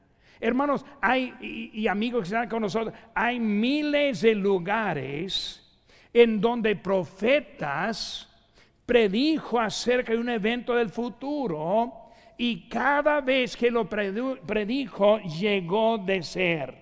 Hermanos, 0.40 0.84
hay 1.00 1.34
y, 1.72 1.86
amigos 1.88 2.20
que 2.20 2.26
están 2.26 2.48
con 2.48 2.62
nosotros, 2.62 2.94
hay 3.14 3.40
miles 3.40 4.20
de 4.20 4.34
lugares 4.34 5.64
en 6.12 6.40
donde 6.40 6.76
profetas 6.76 8.28
predijo 8.86 9.58
acerca 9.58 10.12
de 10.12 10.18
un 10.18 10.28
evento 10.28 10.74
del 10.74 10.90
futuro 10.90 12.07
y 12.38 12.68
cada 12.68 13.20
vez 13.20 13.56
que 13.56 13.70
lo 13.70 13.88
predijo 13.88 15.18
llegó 15.18 15.98
de 15.98 16.22
ser. 16.22 16.74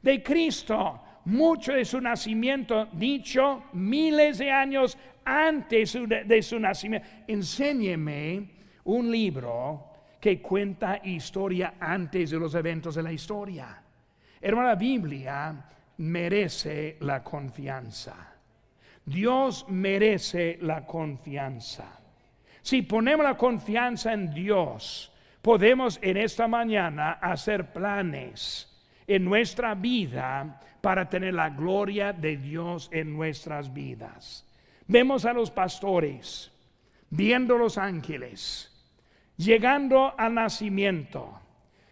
De 0.00 0.22
Cristo, 0.22 1.00
mucho 1.26 1.74
de 1.74 1.84
su 1.84 2.00
nacimiento 2.00 2.86
dicho 2.92 3.64
miles 3.74 4.38
de 4.38 4.50
años 4.50 4.98
antes 5.24 5.96
de 6.26 6.42
su 6.42 6.58
nacimiento. 6.58 7.06
Enséñeme 7.28 8.48
un 8.84 9.10
libro 9.10 9.90
que 10.18 10.40
cuenta 10.40 11.00
historia 11.04 11.74
antes 11.78 12.30
de 12.30 12.38
los 12.38 12.54
eventos 12.54 12.94
de 12.94 13.02
la 13.02 13.12
historia. 13.12 13.82
Hermana, 14.40 14.74
Biblia 14.74 15.64
merece 15.98 16.96
la 17.00 17.22
confianza. 17.22 18.34
Dios 19.04 19.66
merece 19.68 20.58
la 20.62 20.86
confianza. 20.86 22.01
Si 22.62 22.82
ponemos 22.82 23.24
la 23.24 23.36
confianza 23.36 24.12
en 24.12 24.32
Dios, 24.32 25.12
podemos 25.42 25.98
en 26.00 26.16
esta 26.16 26.46
mañana 26.46 27.12
hacer 27.12 27.72
planes 27.72 28.68
en 29.06 29.24
nuestra 29.24 29.74
vida 29.74 30.60
para 30.80 31.08
tener 31.08 31.34
la 31.34 31.50
gloria 31.50 32.12
de 32.12 32.36
Dios 32.36 32.88
en 32.92 33.12
nuestras 33.12 33.72
vidas. 33.72 34.48
Vemos 34.86 35.24
a 35.24 35.32
los 35.32 35.50
pastores 35.50 36.50
viendo 37.10 37.58
los 37.58 37.76
ángeles, 37.78 38.72
llegando 39.36 40.14
al 40.16 40.34
nacimiento, 40.34 41.40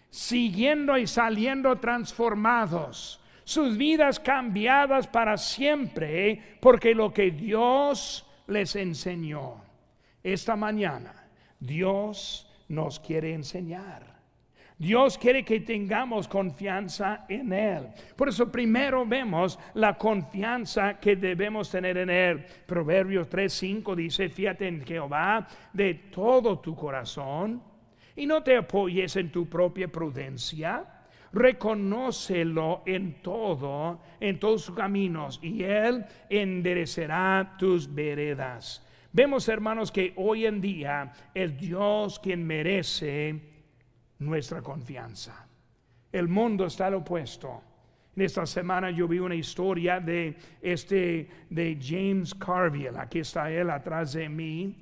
siguiendo 0.08 0.96
y 0.96 1.06
saliendo 1.06 1.76
transformados, 1.76 3.20
sus 3.44 3.76
vidas 3.76 4.20
cambiadas 4.20 5.08
para 5.08 5.36
siempre, 5.36 6.56
porque 6.60 6.94
lo 6.94 7.12
que 7.12 7.32
Dios 7.32 8.24
les 8.46 8.76
enseñó. 8.76 9.69
Esta 10.22 10.56
mañana 10.56 11.14
Dios 11.58 12.46
nos 12.68 13.00
quiere 13.00 13.34
enseñar. 13.34 14.20
Dios 14.78 15.18
quiere 15.18 15.44
que 15.44 15.60
tengamos 15.60 16.26
confianza 16.26 17.26
en 17.28 17.52
Él. 17.52 17.88
Por 18.16 18.30
eso 18.30 18.50
primero 18.50 19.04
vemos 19.04 19.58
la 19.74 19.98
confianza 19.98 20.98
que 20.98 21.16
debemos 21.16 21.70
tener 21.70 21.98
en 21.98 22.08
Él. 22.08 22.46
Proverbios 22.64 23.28
3:5 23.28 23.94
dice, 23.94 24.30
fíjate 24.30 24.66
en 24.66 24.82
Jehová 24.82 25.46
de 25.74 25.92
todo 26.10 26.60
tu 26.60 26.74
corazón 26.74 27.62
y 28.16 28.24
no 28.24 28.42
te 28.42 28.56
apoyes 28.56 29.16
en 29.16 29.30
tu 29.30 29.50
propia 29.50 29.88
prudencia. 29.88 30.86
Reconócelo 31.32 32.82
en 32.86 33.20
todo, 33.20 34.00
en 34.18 34.38
todos 34.38 34.62
sus 34.62 34.74
caminos, 34.74 35.38
y 35.42 35.62
Él 35.62 36.04
enderecerá 36.28 37.54
tus 37.58 37.94
veredas. 37.94 38.84
Vemos, 39.12 39.48
hermanos, 39.48 39.90
que 39.90 40.12
hoy 40.16 40.46
en 40.46 40.60
día 40.60 41.12
es 41.34 41.58
Dios 41.58 42.20
quien 42.20 42.46
merece 42.46 43.40
nuestra 44.20 44.62
confianza. 44.62 45.48
El 46.12 46.28
mundo 46.28 46.66
está 46.66 46.86
al 46.86 46.94
opuesto. 46.94 47.62
En 48.14 48.22
esta 48.22 48.46
semana 48.46 48.90
yo 48.90 49.08
vi 49.08 49.18
una 49.18 49.34
historia 49.34 49.98
de 49.98 50.36
este 50.60 51.28
de 51.48 51.78
James 51.80 52.34
Carville, 52.34 52.98
aquí 52.98 53.20
está 53.20 53.50
él 53.50 53.70
atrás 53.70 54.12
de 54.12 54.28
mí. 54.28 54.76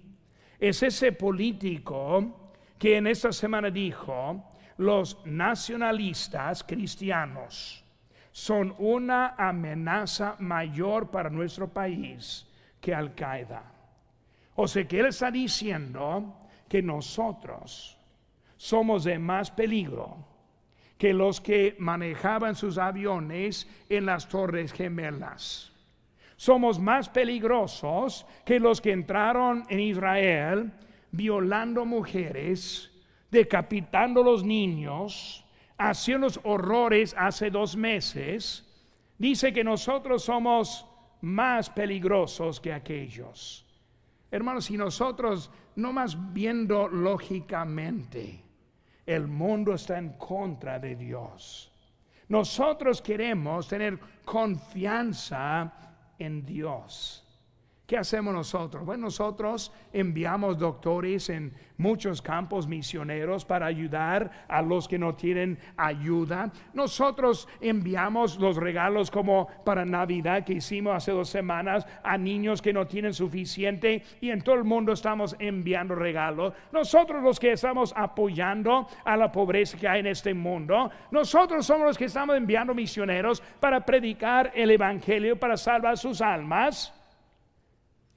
Es 0.59 0.83
ese 0.83 1.13
político 1.13 2.51
que 2.79 2.97
en 2.97 3.07
esta 3.07 3.33
semana 3.33 3.71
dijo, 3.71 4.45
los 4.77 5.25
nacionalistas 5.25 6.65
cristianos 6.65 7.85
son 8.31 8.75
una 8.79 9.35
amenaza 9.37 10.37
mayor 10.39 11.11
para 11.11 11.31
nuestro 11.31 11.69
país 11.69 12.47
que 12.81 12.95
Al 12.95 13.15
Qaeda. 13.15 13.78
O 14.61 14.67
sea 14.67 14.89
que 14.89 14.99
él 14.99 15.07
está 15.07 15.31
diciendo 15.31 16.35
que 16.69 16.83
nosotros 16.83 17.97
somos 18.57 19.05
de 19.05 19.17
más 19.17 19.53
peligro 19.53 20.17
que 20.99 21.15
los 21.15 21.41
que 21.41 21.77
manejaban 21.79 22.57
sus 22.57 22.77
aviones 22.77 23.69
en 23.89 24.05
las 24.05 24.29
Torres 24.29 24.73
Gemelas. 24.73 25.71
Somos 26.35 26.81
más 26.81 27.09
peligrosos 27.09 28.27
que 28.45 28.59
los 28.59 28.81
que 28.81 28.91
entraron 28.91 29.63
en 29.69 29.79
Israel 29.79 30.73
violando 31.13 31.85
mujeres, 31.85 32.91
decapitando 33.31 34.25
los 34.25 34.43
niños, 34.43 35.45
haciendo 35.79 36.27
los 36.27 36.41
horrores 36.43 37.15
hace 37.17 37.51
dos 37.51 37.77
meses. 37.77 38.67
Dice 39.19 39.53
que 39.53 39.63
nosotros 39.63 40.25
somos 40.25 40.85
más 41.21 41.71
peligrosos 41.71 42.59
que 42.59 42.73
aquellos. 42.73 43.65
Hermanos, 44.31 44.67
si 44.67 44.77
nosotros 44.77 45.51
no 45.77 45.93
más 45.93 46.17
viendo 46.33 46.89
lógicamente, 46.89 48.45
el 49.07 49.27
mundo 49.27 49.75
está 49.75 49.99
en 49.99 50.11
contra 50.15 50.79
de 50.79 50.97
Dios. 50.97 51.73
Nosotros 52.29 53.01
queremos 53.01 53.69
tener 53.69 53.99
confianza 54.25 55.73
en 56.19 56.45
Dios. 56.45 57.25
¿Qué 57.89 57.97
hacemos 57.97 58.35
nosotros? 58.35 58.85
Bueno, 58.85 59.05
nosotros 59.05 59.73
enviamos 59.95 60.59
doctores 60.59 61.31
en 61.31 61.55
muchos 61.79 62.21
campos 62.21 62.69
misioneros 62.69 63.47
para 63.47 63.65
ayudar 63.65 64.45
a 64.47 64.61
los 64.61 64.87
que 64.87 64.99
no 64.99 65.15
tienen 65.15 65.59
ayuda. 65.75 66.53
Nosotros 66.75 67.49
enviamos 67.63 68.39
los 68.39 68.57
regalos 68.57 69.11
como 69.11 69.49
para 69.65 69.87
Navidad 69.87 70.45
que 70.45 70.53
hicimos 70.53 70.97
hace 70.97 71.13
dos 71.13 71.31
semanas 71.31 71.87
a 72.03 72.19
niños 72.19 72.61
que 72.61 72.75
no 72.75 72.87
tienen 72.87 73.15
suficiente 73.15 74.03
y 74.21 74.29
en 74.29 74.43
todo 74.43 74.57
el 74.57 74.65
mundo 74.65 74.93
estamos 74.93 75.35
enviando 75.39 75.95
regalos. 75.95 76.53
Nosotros 76.71 77.23
los 77.23 77.41
que 77.41 77.53
estamos 77.53 77.95
apoyando 77.97 78.87
a 79.03 79.17
la 79.17 79.33
pobreza 79.33 79.79
que 79.79 79.89
hay 79.89 80.01
en 80.01 80.09
este 80.09 80.35
mundo. 80.35 80.91
Nosotros 81.11 81.65
somos 81.65 81.87
los 81.87 81.97
que 81.97 82.05
estamos 82.05 82.37
enviando 82.37 82.75
misioneros 82.75 83.43
para 83.59 83.83
predicar 83.87 84.53
el 84.55 84.73
Evangelio, 84.73 85.41
para 85.41 85.57
salvar 85.57 85.97
sus 85.97 86.21
almas. 86.21 86.93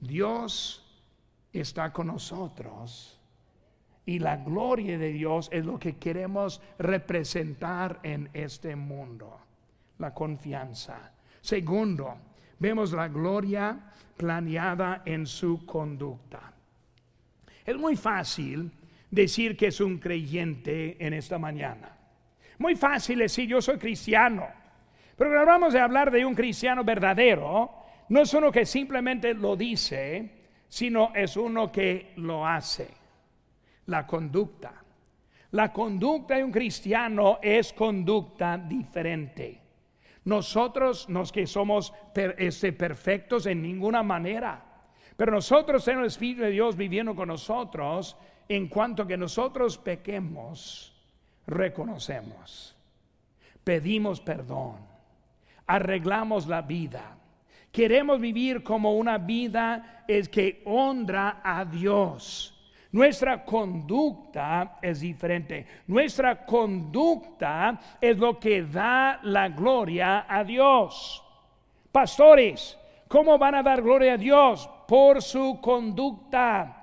Dios 0.02 0.84
está 1.52 1.92
con 1.92 2.08
nosotros 2.08 3.20
y 4.04 4.18
la 4.18 4.36
gloria 4.36 4.98
de 4.98 5.12
Dios 5.12 5.48
es 5.52 5.64
lo 5.64 5.78
que 5.78 5.96
queremos 5.96 6.60
representar 6.76 8.00
en 8.02 8.28
este 8.32 8.74
mundo, 8.74 9.38
la 9.98 10.12
confianza. 10.12 11.12
Segundo, 11.40 12.16
vemos 12.58 12.92
la 12.92 13.06
gloria 13.06 13.78
planeada 14.16 15.02
en 15.04 15.24
su 15.24 15.64
conducta. 15.64 16.52
Es 17.64 17.76
muy 17.76 17.94
fácil 17.94 18.72
decir 19.08 19.56
que 19.56 19.68
es 19.68 19.80
un 19.80 19.98
creyente 19.98 20.96
en 20.98 21.12
esta 21.12 21.38
mañana. 21.38 21.96
Muy 22.58 22.74
fácil 22.74 23.20
decir 23.20 23.48
yo 23.48 23.62
soy 23.62 23.78
cristiano. 23.78 24.48
Pero 25.16 25.38
hablamos 25.38 25.72
de 25.72 25.78
hablar 25.78 26.10
de 26.10 26.24
un 26.24 26.34
cristiano 26.34 26.82
verdadero, 26.82 27.81
no 28.12 28.20
es 28.20 28.34
uno 28.34 28.52
que 28.52 28.66
simplemente 28.66 29.32
lo 29.32 29.56
dice, 29.56 30.28
sino 30.68 31.14
es 31.14 31.34
uno 31.34 31.72
que 31.72 32.12
lo 32.16 32.46
hace. 32.46 32.90
La 33.86 34.06
conducta. 34.06 34.74
La 35.52 35.72
conducta 35.72 36.34
de 36.34 36.44
un 36.44 36.52
cristiano 36.52 37.38
es 37.40 37.72
conducta 37.72 38.58
diferente. 38.58 39.58
Nosotros, 40.26 41.08
los 41.08 41.32
que 41.32 41.46
somos 41.46 41.94
este, 42.36 42.74
perfectos 42.74 43.46
en 43.46 43.62
ninguna 43.62 44.02
manera, 44.02 44.62
pero 45.16 45.32
nosotros 45.32 45.82
tenemos 45.82 46.02
el 46.04 46.08
Espíritu 46.08 46.42
de 46.42 46.50
Dios 46.50 46.76
viviendo 46.76 47.14
con 47.14 47.28
nosotros, 47.28 48.18
en 48.46 48.68
cuanto 48.68 49.06
que 49.06 49.16
nosotros 49.16 49.78
pequemos, 49.78 50.92
reconocemos, 51.46 52.76
pedimos 53.64 54.20
perdón, 54.20 54.76
arreglamos 55.66 56.46
la 56.46 56.60
vida 56.60 57.16
Queremos 57.72 58.20
vivir 58.20 58.62
como 58.62 58.94
una 58.96 59.16
vida 59.16 60.04
es 60.06 60.28
que 60.28 60.62
honra 60.66 61.40
a 61.42 61.64
Dios. 61.64 62.54
Nuestra 62.92 63.42
conducta 63.46 64.78
es 64.82 65.00
diferente. 65.00 65.66
Nuestra 65.86 66.44
conducta 66.44 67.80
es 67.98 68.18
lo 68.18 68.38
que 68.38 68.64
da 68.64 69.20
la 69.22 69.48
gloria 69.48 70.26
a 70.28 70.44
Dios. 70.44 71.24
Pastores, 71.90 72.78
¿cómo 73.08 73.38
van 73.38 73.54
a 73.54 73.62
dar 73.62 73.80
gloria 73.80 74.14
a 74.14 74.18
Dios? 74.18 74.68
Por 74.86 75.22
su 75.22 75.58
conducta. 75.62 76.76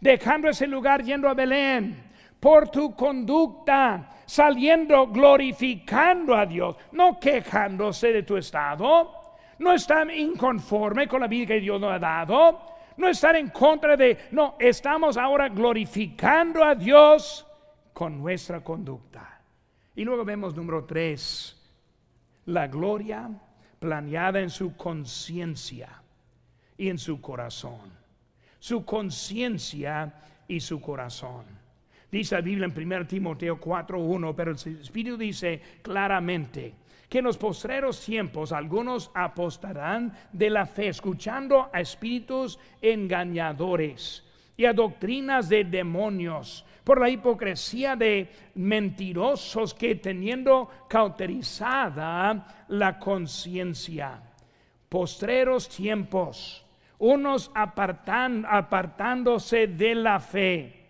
Dejando 0.00 0.48
ese 0.48 0.66
lugar 0.66 1.02
yendo 1.02 1.28
a 1.28 1.34
Belén. 1.34 2.02
Por 2.40 2.70
tu 2.70 2.94
conducta. 2.96 4.22
Saliendo 4.24 5.08
glorificando 5.08 6.34
a 6.34 6.46
Dios. 6.46 6.76
No 6.92 7.20
quejándose 7.20 8.14
de 8.14 8.22
tu 8.22 8.38
estado 8.38 9.19
no 9.60 9.74
están 9.74 10.10
inconforme 10.10 11.06
con 11.06 11.20
la 11.20 11.28
vida 11.28 11.46
que 11.46 11.60
Dios 11.60 11.80
nos 11.80 11.92
ha 11.92 11.98
dado, 11.98 12.60
no 12.96 13.08
están 13.08 13.36
en 13.36 13.50
contra 13.50 13.96
de, 13.96 14.28
no, 14.32 14.56
estamos 14.58 15.16
ahora 15.16 15.48
glorificando 15.48 16.64
a 16.64 16.74
Dios 16.74 17.46
con 17.92 18.18
nuestra 18.18 18.64
conducta. 18.64 19.40
Y 19.94 20.04
luego 20.04 20.24
vemos 20.24 20.56
número 20.56 20.84
tres, 20.84 21.56
la 22.46 22.68
gloria 22.68 23.28
planeada 23.78 24.40
en 24.40 24.48
su 24.48 24.74
conciencia 24.76 26.02
y 26.78 26.88
en 26.88 26.98
su 26.98 27.20
corazón. 27.20 27.92
Su 28.58 28.84
conciencia 28.84 30.22
y 30.48 30.60
su 30.60 30.80
corazón. 30.80 31.44
Dice 32.10 32.34
la 32.34 32.40
Biblia 32.40 32.66
en 32.66 32.76
1 32.76 33.06
Timoteo 33.06 33.60
4:1, 33.60 34.34
pero 34.34 34.52
el 34.52 34.56
Espíritu 34.80 35.16
dice 35.18 35.60
claramente, 35.82 36.74
que 37.10 37.18
en 37.18 37.24
los 37.24 37.36
postreros 37.36 38.00
tiempos 38.00 38.52
algunos 38.52 39.10
apostarán 39.12 40.14
de 40.32 40.48
la 40.48 40.64
fe, 40.64 40.86
escuchando 40.86 41.68
a 41.72 41.80
espíritus 41.80 42.56
engañadores 42.80 44.24
y 44.56 44.64
a 44.64 44.72
doctrinas 44.72 45.48
de 45.48 45.64
demonios, 45.64 46.64
por 46.84 47.00
la 47.00 47.10
hipocresía 47.10 47.96
de 47.96 48.30
mentirosos 48.54 49.74
que 49.74 49.96
teniendo 49.96 50.70
cauterizada 50.88 52.64
la 52.68 52.96
conciencia, 53.00 54.22
postreros 54.88 55.68
tiempos, 55.68 56.64
unos 57.00 57.50
apartan, 57.56 58.46
apartándose 58.48 59.66
de 59.66 59.96
la 59.96 60.20
fe, 60.20 60.86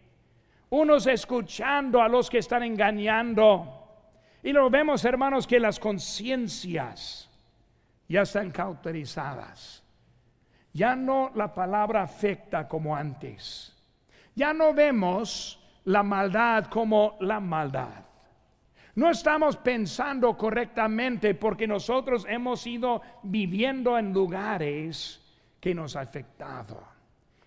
unos 0.69 1.07
escuchando 1.07 2.03
a 2.03 2.09
los 2.09 2.29
que 2.29 2.39
están 2.39 2.63
engañando. 2.63 3.80
Y 4.43 4.53
lo 4.53 4.71
vemos, 4.71 5.05
hermanos, 5.05 5.47
que 5.47 5.61
las 5.61 5.79
conciencias 5.79 7.29
ya 8.09 8.23
están 8.23 8.51
cauterizadas. 8.51 9.83
Ya 10.73 10.97
no 10.97 11.31
la 11.35 11.53
palabra 11.55 12.03
afecta 12.03 12.67
como 12.67 12.97
antes. 12.97 13.77
Ya 14.35 14.53
no 14.53 14.73
vemos 14.73 15.61
la 15.85 16.03
maldad 16.03 16.67
como 16.67 17.17
la 17.21 17.41
maldad. 17.41 18.05
No 18.95 19.11
estamos 19.11 19.57
pensando 19.57 20.37
correctamente 20.37 21.35
porque 21.35 21.67
nosotros 21.67 22.27
hemos 22.29 22.67
ido 22.67 23.03
viviendo 23.23 23.97
en 23.99 24.13
lugares 24.13 25.21
que 25.61 25.75
nos 25.75 25.97
ha 25.97 26.01
afectado. 26.01 26.83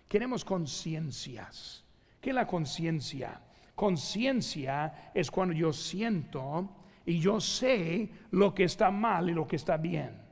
Queremos 0.08 0.44
conciencias. 0.44 1.84
¿Qué 2.20 2.30
es 2.30 2.36
la 2.36 2.46
conciencia? 2.46 3.40
Conciencia 3.74 5.10
es 5.12 5.30
cuando 5.30 5.54
yo 5.54 5.72
siento 5.72 6.70
y 7.06 7.18
yo 7.18 7.40
sé 7.40 8.08
lo 8.30 8.54
que 8.54 8.64
está 8.64 8.90
mal 8.90 9.28
y 9.28 9.34
lo 9.34 9.46
que 9.46 9.56
está 9.56 9.76
bien. 9.76 10.22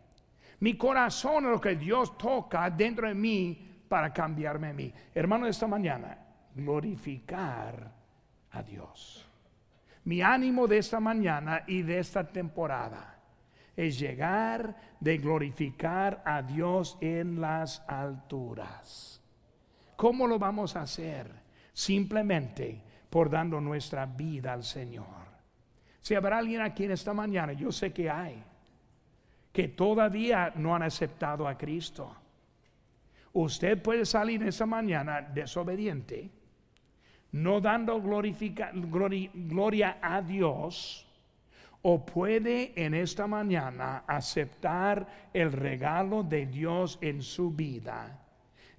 Mi 0.61 0.77
corazón 0.77 1.47
es 1.47 1.51
lo 1.51 1.61
que 1.61 1.77
Dios 1.77 2.17
toca 2.17 2.71
dentro 2.71 3.09
de 3.09 3.15
mí 3.15 3.69
para 3.89 4.13
cambiarme 4.13 4.69
a 4.69 4.73
mí. 4.73 4.93
Hermano, 5.15 5.47
esta 5.47 5.67
mañana, 5.67 6.17
glorificar 6.55 7.93
a 8.53 8.63
Dios. 8.63 9.29
Mi 10.05 10.23
ánimo 10.23 10.67
de 10.67 10.79
esta 10.79 11.01
mañana 11.01 11.65
y 11.67 11.83
de 11.83 11.99
esta 11.99 12.27
temporada 12.27 13.19
es 13.77 13.99
llegar 13.99 14.77
de 15.01 15.19
glorificar 15.19 16.23
a 16.25 16.43
Dios 16.43 16.99
en 17.01 17.41
las 17.41 17.83
alturas. 17.89 19.21
¿Cómo 19.97 20.27
lo 20.27 20.39
vamos 20.39 20.77
a 20.77 20.83
hacer? 20.83 21.31
Simplemente 21.73 22.83
por 23.09 23.31
dando 23.31 23.61
nuestra 23.61 24.07
vida 24.07 24.53
al 24.53 24.65
Señor. 24.65 25.22
Si 26.03 26.17
habrá 26.17 26.39
alguien 26.39 26.61
aquí 26.61 26.85
en 26.85 26.91
esta 26.91 27.15
mañana, 27.15 27.53
yo 27.53 27.71
sé 27.71 27.93
que 27.93 28.11
hay, 28.11 28.43
que 29.53 29.69
todavía 29.69 30.53
no 30.57 30.75
han 30.75 30.83
aceptado 30.83 31.47
a 31.47 31.57
Cristo. 31.57 32.13
Usted 33.35 33.81
puede 33.81 34.05
salir 34.05 34.43
esta 34.43 34.67
mañana 34.67 35.23
desobediente, 35.23 36.29
no 37.31 37.61
dando 37.61 38.03
gloria 38.03 39.99
a 40.03 40.21
Dios 40.21 41.07
o 41.83 42.05
puede 42.05 42.73
en 42.75 42.95
esta 42.95 43.29
mañana 43.29 44.03
aceptar 44.07 45.31
el 45.33 45.53
regalo 45.53 46.25
de 46.25 46.47
Dios 46.47 46.99
en 47.01 47.23
su 47.23 47.53
vida 47.53 48.27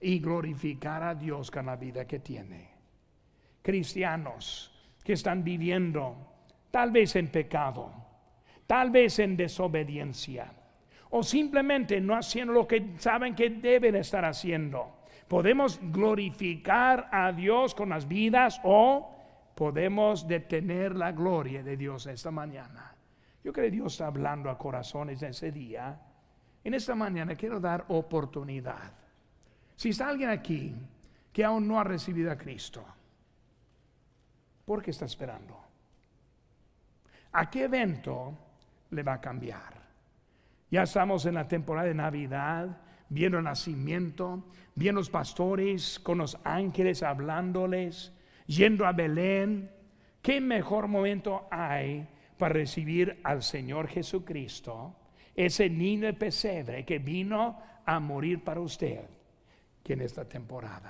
y 0.01 0.19
glorificar 0.19 1.03
a 1.03 1.15
Dios 1.15 1.49
con 1.49 1.67
la 1.67 1.77
vida 1.77 2.05
que 2.05 2.19
tiene. 2.19 2.69
Cristianos 3.61 4.71
que 5.03 5.13
están 5.13 5.41
viviendo 5.41 6.32
tal 6.73 6.89
vez 6.89 7.15
en 7.17 7.27
pecado, 7.27 7.93
tal 8.65 8.89
vez 8.89 9.19
en 9.19 9.37
desobediencia, 9.37 10.51
o 11.11 11.21
simplemente 11.21 12.01
no 12.01 12.15
haciendo 12.15 12.51
lo 12.51 12.67
que 12.67 12.95
saben 12.97 13.35
que 13.35 13.51
deben 13.51 13.95
estar 13.95 14.25
haciendo. 14.25 15.03
Podemos 15.27 15.79
glorificar 15.79 17.09
a 17.11 17.31
Dios 17.31 17.75
con 17.75 17.89
las 17.89 18.07
vidas 18.07 18.59
o 18.63 19.07
podemos 19.53 20.27
detener 20.27 20.95
la 20.95 21.11
gloria 21.11 21.61
de 21.61 21.77
Dios 21.77 22.07
esta 22.07 22.31
mañana. 22.31 22.95
Yo 23.43 23.53
creo 23.53 23.65
que 23.65 23.71
Dios 23.71 23.93
está 23.93 24.07
hablando 24.07 24.49
a 24.49 24.57
corazones 24.57 25.21
ese 25.21 25.51
día. 25.51 26.01
En 26.63 26.73
esta 26.73 26.95
mañana 26.95 27.35
quiero 27.35 27.59
dar 27.59 27.85
oportunidad. 27.89 28.93
Si 29.75 29.89
está 29.89 30.09
alguien 30.09 30.31
aquí 30.31 30.73
que 31.31 31.43
aún 31.43 31.67
no 31.67 31.79
ha 31.79 31.83
recibido 31.83 32.31
a 32.31 32.35
Cristo, 32.35 32.83
¿por 34.65 34.81
qué 34.81 34.89
está 34.89 35.05
esperando? 35.05 35.62
¿A 37.33 37.49
qué 37.49 37.63
evento 37.63 38.37
le 38.91 39.03
va 39.03 39.13
a 39.13 39.21
cambiar? 39.21 39.73
Ya 40.69 40.83
estamos 40.83 41.25
en 41.25 41.35
la 41.35 41.47
temporada 41.47 41.87
de 41.87 41.93
Navidad, 41.93 42.77
viendo 43.09 43.37
el 43.37 43.43
nacimiento, 43.43 44.45
viendo 44.75 45.01
los 45.01 45.09
pastores 45.09 45.99
con 45.99 46.19
los 46.19 46.37
ángeles 46.43 47.03
hablándoles, 47.03 48.13
yendo 48.47 48.85
a 48.85 48.91
Belén. 48.91 49.69
¿Qué 50.21 50.41
mejor 50.41 50.87
momento 50.87 51.47
hay 51.51 52.07
para 52.37 52.53
recibir 52.53 53.19
al 53.23 53.41
Señor 53.43 53.87
Jesucristo, 53.87 54.95
ese 55.35 55.69
niño 55.69 56.07
de 56.07 56.13
pesebre 56.13 56.85
que 56.85 56.99
vino 56.99 57.59
a 57.85 57.99
morir 57.99 58.43
para 58.43 58.59
usted, 58.59 59.01
que 59.83 59.93
en 59.93 60.01
esta 60.01 60.27
temporada. 60.27 60.81